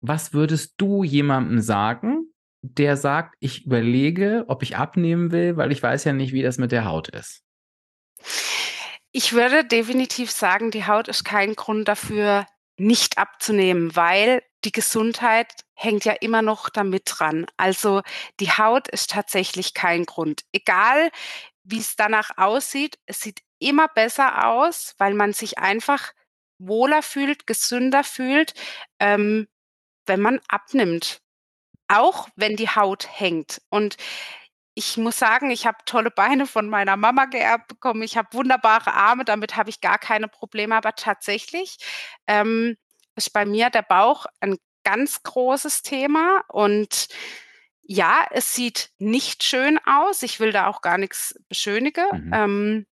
[0.00, 2.32] was würdest du jemandem sagen,
[2.62, 6.58] der sagt, ich überlege, ob ich abnehmen will, weil ich weiß ja nicht, wie das
[6.58, 7.42] mit der Haut ist?
[9.12, 12.46] Ich würde definitiv sagen, die Haut ist kein Grund dafür,
[12.76, 17.46] nicht abzunehmen, weil die Gesundheit hängt ja immer noch damit dran.
[17.56, 18.02] Also
[18.40, 20.42] die Haut ist tatsächlich kein Grund.
[20.52, 21.10] Egal,
[21.64, 26.12] wie es danach aussieht, es sieht immer besser aus, weil man sich einfach
[26.58, 28.54] wohler fühlt, gesünder fühlt,
[28.98, 29.46] ähm,
[30.08, 31.20] wenn man abnimmt.
[31.88, 33.62] Auch wenn die Haut hängt.
[33.70, 33.96] Und
[34.74, 38.02] ich muss sagen, ich habe tolle Beine von meiner Mama geerbt bekommen.
[38.02, 40.76] Ich habe wunderbare Arme, damit habe ich gar keine Probleme.
[40.76, 41.78] Aber tatsächlich
[42.26, 42.76] ähm,
[43.16, 46.44] ist bei mir der Bauch ein ganz großes Thema.
[46.48, 47.08] Und
[47.82, 50.22] ja, es sieht nicht schön aus.
[50.22, 52.06] Ich will da auch gar nichts beschönigen.
[52.12, 52.32] Mhm.
[52.32, 52.86] Ähm,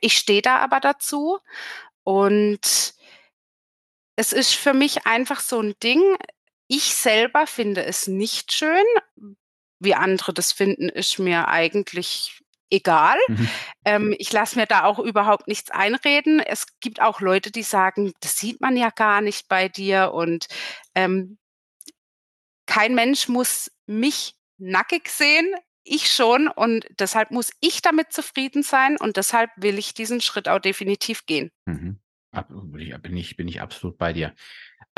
[0.00, 1.38] ich stehe da aber dazu.
[2.04, 2.94] Und
[4.16, 6.02] es ist für mich einfach so ein Ding.
[6.68, 8.84] Ich selber finde es nicht schön.
[9.80, 13.16] Wie andere das finden, ist mir eigentlich egal.
[13.28, 13.48] Mhm.
[13.84, 16.40] Ähm, ich lasse mir da auch überhaupt nichts einreden.
[16.40, 20.46] Es gibt auch Leute, die sagen, das sieht man ja gar nicht bei dir und
[20.94, 21.38] ähm,
[22.66, 25.54] kein Mensch muss mich nackig sehen.
[25.84, 30.48] Ich schon und deshalb muss ich damit zufrieden sein und deshalb will ich diesen Schritt
[30.48, 31.50] auch definitiv gehen.
[31.64, 31.98] Mhm.
[33.00, 34.34] Bin ich, bin ich absolut bei dir.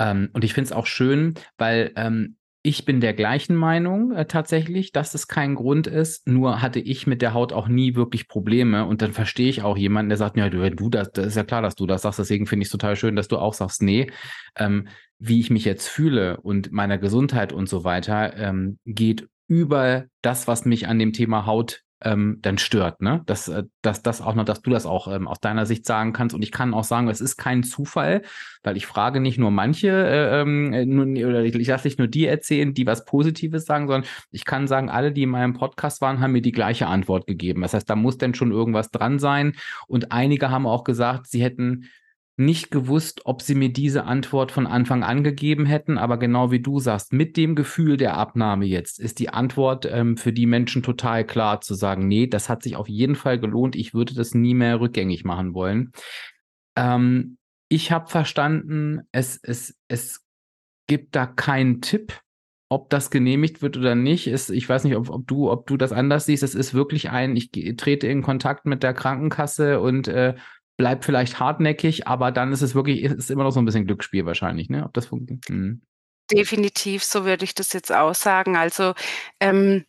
[0.01, 4.27] Ähm, und ich finde es auch schön, weil ähm, ich bin der gleichen Meinung äh,
[4.27, 6.27] tatsächlich, dass es kein Grund ist.
[6.27, 8.85] Nur hatte ich mit der Haut auch nie wirklich Probleme.
[8.85, 11.45] Und dann verstehe ich auch jemanden, der sagt, ja, du, du das, das ist ja
[11.45, 12.19] klar, dass du das sagst.
[12.19, 14.11] Deswegen finde ich es total schön, dass du auch sagst, nee,
[14.57, 14.89] ähm,
[15.19, 20.47] wie ich mich jetzt fühle und meiner Gesundheit und so weiter, ähm, geht über das,
[20.47, 23.23] was mich an dem Thema Haut ähm, dann stört, ne?
[23.27, 26.13] Dass, äh, dass das auch noch, dass du das auch ähm, aus deiner Sicht sagen
[26.13, 26.35] kannst.
[26.35, 28.23] Und ich kann auch sagen, es ist kein Zufall,
[28.63, 31.99] weil ich frage nicht nur manche, äh, ähm, äh, nur, oder ich, ich lasse nicht
[31.99, 35.55] nur die erzählen, die was Positives sagen, sondern ich kann sagen, alle, die in meinem
[35.55, 37.63] Podcast waren, haben mir die gleiche Antwort gegeben.
[37.63, 39.55] Das heißt, da muss denn schon irgendwas dran sein.
[39.87, 41.85] Und einige haben auch gesagt, sie hätten
[42.41, 46.61] nicht gewusst, ob sie mir diese Antwort von Anfang an gegeben hätten, aber genau wie
[46.61, 50.83] du sagst, mit dem Gefühl der Abnahme jetzt ist die Antwort ähm, für die Menschen
[50.83, 54.35] total klar zu sagen, nee, das hat sich auf jeden Fall gelohnt, ich würde das
[54.35, 55.93] nie mehr rückgängig machen wollen.
[56.77, 57.37] Ähm,
[57.69, 60.25] ich habe verstanden, es, es, es
[60.89, 62.21] gibt da keinen Tipp,
[62.71, 65.77] ob das genehmigt wird oder nicht, ist, ich weiß nicht, ob, ob, du, ob du
[65.77, 66.43] das anders siehst.
[66.43, 70.37] Es ist wirklich ein, ich trete in Kontakt mit der Krankenkasse und äh,
[70.81, 74.25] bleibt vielleicht hartnäckig, aber dann ist es wirklich, ist immer noch so ein bisschen Glücksspiel
[74.25, 74.87] wahrscheinlich, ne?
[74.87, 75.47] Ob das funktioniert.
[75.47, 75.83] Hm.
[76.33, 78.57] Definitiv, so würde ich das jetzt aussagen.
[78.57, 78.95] Also
[79.41, 79.85] ähm,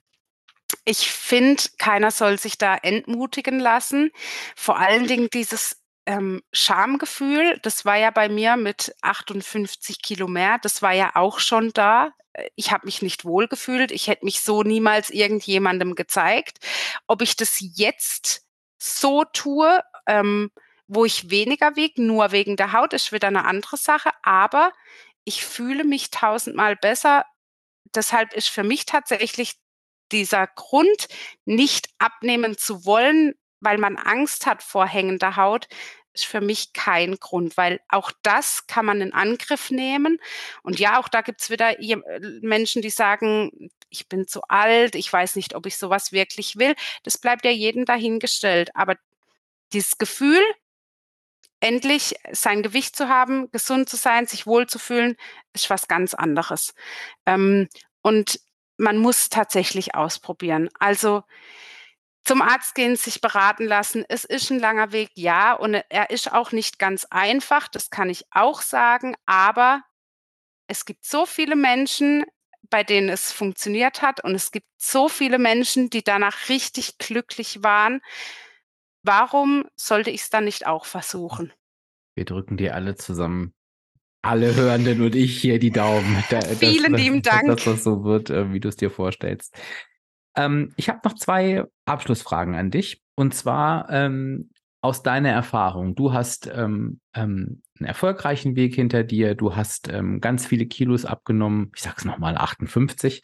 [0.84, 4.12] ich finde, keiner soll sich da entmutigen lassen.
[4.54, 10.58] Vor allen Dingen dieses ähm, Schamgefühl, das war ja bei mir mit 58 Kilo mehr,
[10.62, 12.10] das war ja auch schon da.
[12.58, 13.94] Ich habe mich nicht wohl gefühlt.
[13.94, 16.60] Ich hätte mich so niemals irgendjemandem gezeigt.
[17.08, 18.46] Ob ich das jetzt
[18.78, 20.52] so tue, ähm,
[20.94, 24.74] wo ich weniger wiege, nur wegen der Haut, ist wieder eine andere Sache, aber
[25.24, 27.24] ich fühle mich tausendmal besser.
[27.96, 29.56] Deshalb ist für mich tatsächlich
[30.12, 31.08] dieser Grund,
[31.46, 35.68] nicht abnehmen zu wollen, weil man Angst hat vor hängender Haut,
[36.12, 40.20] ist für mich kein Grund, weil auch das kann man in Angriff nehmen.
[40.62, 41.78] Und ja, auch da gibt es wieder
[42.42, 46.76] Menschen, die sagen, ich bin zu alt, ich weiß nicht, ob ich sowas wirklich will.
[47.04, 48.76] Das bleibt ja jedem dahingestellt.
[48.76, 48.98] Aber
[49.72, 50.42] dieses Gefühl,
[51.62, 55.16] endlich sein Gewicht zu haben, gesund zu sein, sich wohlzufühlen,
[55.54, 56.74] ist was ganz anderes.
[57.26, 57.70] Ähm,
[58.02, 58.40] und
[58.78, 60.70] man muss tatsächlich ausprobieren.
[60.80, 61.24] Also
[62.24, 64.06] zum Arzt gehen, sich beraten lassen.
[64.08, 68.10] Es ist ein langer Weg, ja, und er ist auch nicht ganz einfach, das kann
[68.10, 69.84] ich auch sagen, aber
[70.68, 72.24] es gibt so viele Menschen,
[72.70, 77.64] bei denen es funktioniert hat und es gibt so viele Menschen, die danach richtig glücklich
[77.64, 78.02] waren.
[79.04, 81.52] Warum sollte ich es dann nicht auch versuchen?
[82.16, 83.54] Wir drücken dir alle zusammen,
[84.22, 86.24] alle Hörenden und ich hier die Daumen.
[86.30, 87.48] Da, Vielen das, lieben Dank.
[87.48, 89.56] Dass das so wird, äh, wie du es dir vorstellst.
[90.36, 93.02] Ähm, ich habe noch zwei Abschlussfragen an dich.
[93.16, 94.50] Und zwar, ähm,
[94.82, 100.20] aus deiner Erfahrung, du hast ähm, ähm, einen erfolgreichen Weg hinter dir, du hast ähm,
[100.22, 103.22] ganz viele Kilos abgenommen, ich sag's nochmal, 58.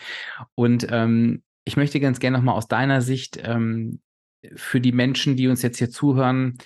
[0.54, 4.02] Und ähm, ich möchte ganz gerne nochmal aus deiner Sicht ähm,
[4.56, 6.58] für die Menschen, die uns jetzt hier zuhören,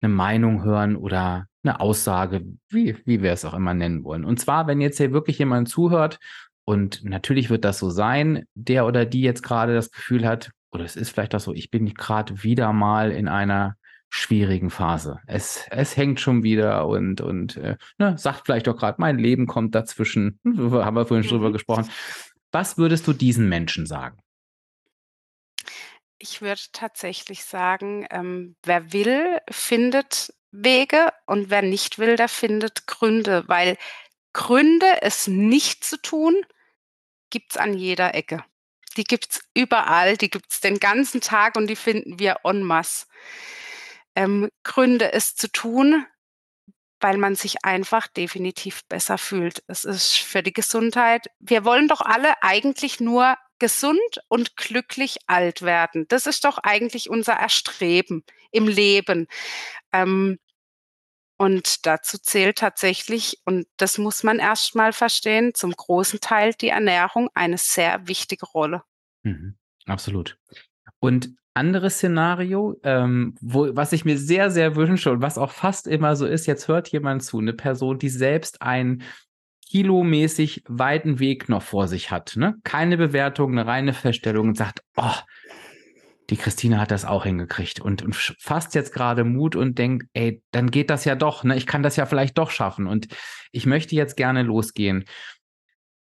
[0.00, 4.24] eine Meinung hören oder eine Aussage, wie, wie wir es auch immer nennen wollen.
[4.24, 6.18] Und zwar, wenn jetzt hier wirklich jemand zuhört,
[6.64, 10.84] und natürlich wird das so sein, der oder die jetzt gerade das Gefühl hat, oder
[10.84, 13.76] es ist vielleicht auch so, ich bin gerade wieder mal in einer
[14.10, 15.18] schwierigen Phase.
[15.26, 19.46] Es, es hängt schon wieder und, und äh, ne, sagt vielleicht auch gerade, mein Leben
[19.46, 20.38] kommt dazwischen.
[20.44, 21.54] Haben wir vorhin schon drüber mhm.
[21.54, 21.88] gesprochen.
[22.52, 24.18] Was würdest du diesen Menschen sagen?
[26.24, 32.86] Ich würde tatsächlich sagen, ähm, wer will, findet Wege und wer nicht will, der findet
[32.86, 33.76] Gründe, weil
[34.32, 36.36] Gründe, es nicht zu tun,
[37.30, 38.44] gibt es an jeder Ecke.
[38.96, 42.62] Die gibt es überall, die gibt es den ganzen Tag und die finden wir en
[42.62, 43.06] masse.
[44.14, 46.06] Ähm, Gründe, es zu tun,
[47.00, 49.64] weil man sich einfach definitiv besser fühlt.
[49.66, 51.26] Es ist für die Gesundheit.
[51.40, 56.06] Wir wollen doch alle eigentlich nur gesund und glücklich alt werden.
[56.08, 59.28] Das ist doch eigentlich unser Erstreben im Leben.
[59.92, 60.40] Ähm,
[61.36, 66.70] und dazu zählt tatsächlich, und das muss man erst mal verstehen, zum großen Teil die
[66.70, 68.82] Ernährung eine sehr wichtige Rolle.
[69.22, 69.54] Mhm,
[69.86, 70.36] absolut.
[70.98, 75.86] Und anderes Szenario, ähm, wo, was ich mir sehr, sehr wünsche und was auch fast
[75.86, 79.04] immer so ist, jetzt hört jemand zu, eine Person, die selbst einen
[79.72, 82.34] kilomäßig weiten Weg noch vor sich hat.
[82.36, 82.56] Ne?
[82.62, 85.14] Keine Bewertung, eine reine Feststellung und sagt, oh,
[86.28, 90.42] die Christine hat das auch hingekriegt und, und fasst jetzt gerade Mut und denkt, ey,
[90.50, 91.56] dann geht das ja doch, ne?
[91.56, 93.08] Ich kann das ja vielleicht doch schaffen und
[93.50, 95.04] ich möchte jetzt gerne losgehen.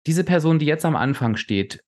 [0.05, 1.81] Diese Person, die jetzt am Anfang steht,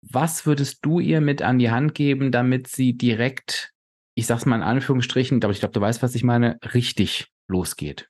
[0.00, 3.72] was würdest du ihr mit an die Hand geben, damit sie direkt,
[4.14, 8.08] ich sag's mal in Anführungsstrichen, aber ich glaube, du weißt, was ich meine, richtig losgeht?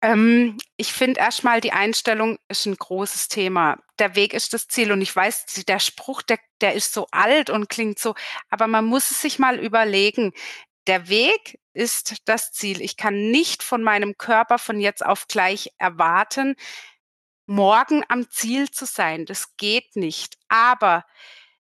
[0.00, 3.78] Ähm, ich finde erstmal, die Einstellung ist ein großes Thema.
[3.98, 7.50] Der Weg ist das Ziel und ich weiß, der Spruch, der, der ist so alt
[7.50, 8.14] und klingt so,
[8.48, 10.32] aber man muss es sich mal überlegen.
[10.86, 12.80] Der Weg ist das Ziel.
[12.80, 16.54] Ich kann nicht von meinem Körper von jetzt auf gleich erwarten,
[17.46, 19.26] morgen am Ziel zu sein.
[19.26, 20.38] Das geht nicht.
[20.48, 21.04] Aber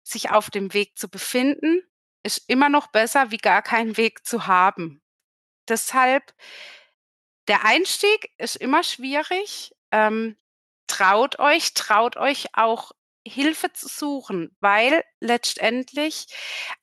[0.03, 1.81] sich auf dem Weg zu befinden,
[2.23, 5.01] ist immer noch besser, wie gar keinen Weg zu haben.
[5.67, 6.33] Deshalb
[7.48, 9.74] der Einstieg ist immer schwierig.
[9.91, 10.38] Ähm,
[10.88, 12.91] traut euch, traut euch auch
[13.28, 16.28] Hilfe zu suchen, weil letztendlich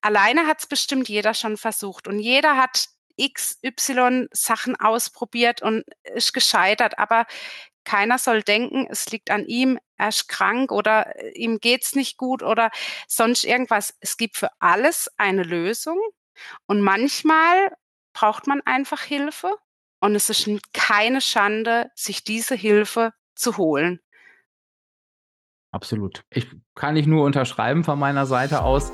[0.00, 2.88] alleine hat es bestimmt jeder schon versucht und jeder hat
[3.20, 7.26] XY Sachen ausprobiert und ist gescheitert, aber
[7.84, 12.16] keiner soll denken, es liegt an ihm, er ist krank oder äh, ihm geht's nicht
[12.16, 12.70] gut oder
[13.06, 13.94] sonst irgendwas.
[14.00, 16.00] Es gibt für alles eine Lösung
[16.66, 17.76] und manchmal
[18.14, 19.54] braucht man einfach Hilfe
[20.04, 24.00] und es ist keine Schande, sich diese Hilfe zu holen.
[25.72, 26.22] Absolut.
[26.30, 28.92] Ich kann ich nur unterschreiben von meiner Seite aus.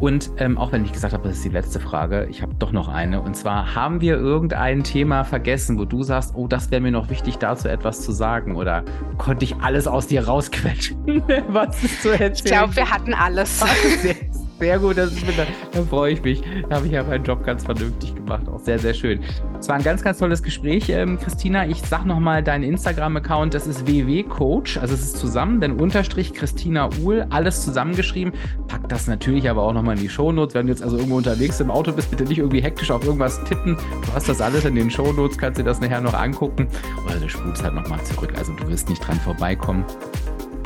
[0.00, 2.72] Und ähm, auch wenn ich gesagt habe, das ist die letzte Frage, ich habe doch
[2.72, 3.20] noch eine.
[3.20, 7.10] Und zwar, haben wir irgendein Thema vergessen, wo du sagst, oh, das wäre mir noch
[7.10, 8.56] wichtig, dazu etwas zu sagen?
[8.56, 8.82] Oder
[9.18, 12.32] konnte ich alles aus dir rausquetschen, was ist zu erzählen?
[12.32, 13.62] Ich glaube, wir hatten alles.
[14.60, 16.42] Sehr, gut, das ist, da, da freue ich mich.
[16.68, 18.46] Da habe ich ja meinen Job ganz vernünftig gemacht.
[18.46, 19.20] Auch sehr, sehr schön.
[19.58, 21.66] Es war ein ganz, ganz tolles Gespräch, ähm, Christina.
[21.66, 26.90] Ich sag nochmal deinen Instagram-Account, das ist www.coach, also es ist zusammen, denn Unterstrich Christina
[27.02, 28.34] Uhl, alles zusammengeschrieben.
[28.68, 30.54] Pack das natürlich aber auch nochmal in die Shownotes.
[30.54, 33.42] Wenn du jetzt also irgendwo unterwegs im Auto bist, bitte nicht irgendwie hektisch auf irgendwas
[33.44, 33.76] tippen.
[33.76, 36.68] Du hast das alles in den Shownotes, kannst dir das nachher noch angucken.
[37.06, 39.86] Oder du spulst halt nochmal zurück, also du wirst nicht dran vorbeikommen.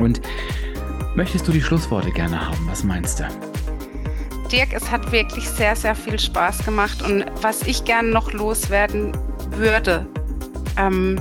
[0.01, 0.21] Und
[1.15, 2.67] möchtest du die Schlussworte gerne haben?
[2.67, 3.54] Was meinst du?
[4.55, 7.03] Dirk, es hat wirklich sehr, sehr viel Spaß gemacht.
[7.03, 9.11] Und was ich gerne noch loswerden
[9.51, 10.07] würde,
[10.79, 11.21] ähm,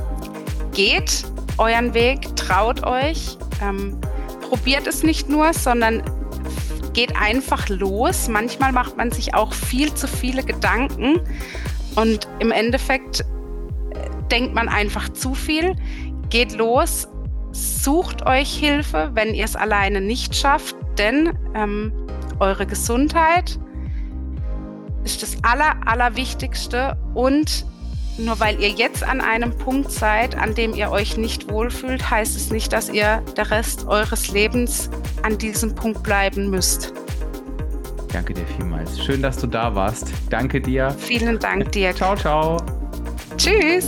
[0.71, 1.25] geht
[1.57, 3.99] euren Weg, traut euch, ähm,
[4.47, 6.03] probiert es nicht nur, sondern
[6.93, 8.27] geht einfach los.
[8.27, 11.19] Manchmal macht man sich auch viel zu viele Gedanken
[11.95, 13.23] und im Endeffekt äh,
[14.29, 15.75] denkt man einfach zu viel.
[16.29, 17.07] Geht los,
[17.51, 21.91] sucht euch Hilfe, wenn ihr es alleine nicht schafft, denn ähm,
[22.43, 23.57] eure Gesundheit
[25.03, 27.65] ist das Aller, Allerwichtigste und
[28.17, 32.35] nur weil ihr jetzt an einem Punkt seid, an dem ihr euch nicht wohlfühlt, heißt
[32.35, 34.89] es nicht, dass ihr der Rest eures Lebens
[35.23, 36.93] an diesem Punkt bleiben müsst.
[38.11, 39.03] Danke dir vielmals.
[39.03, 40.11] Schön, dass du da warst.
[40.29, 40.95] Danke dir.
[40.99, 41.95] Vielen Dank dir.
[41.95, 42.57] Ciao, ciao.
[43.37, 43.87] Tschüss.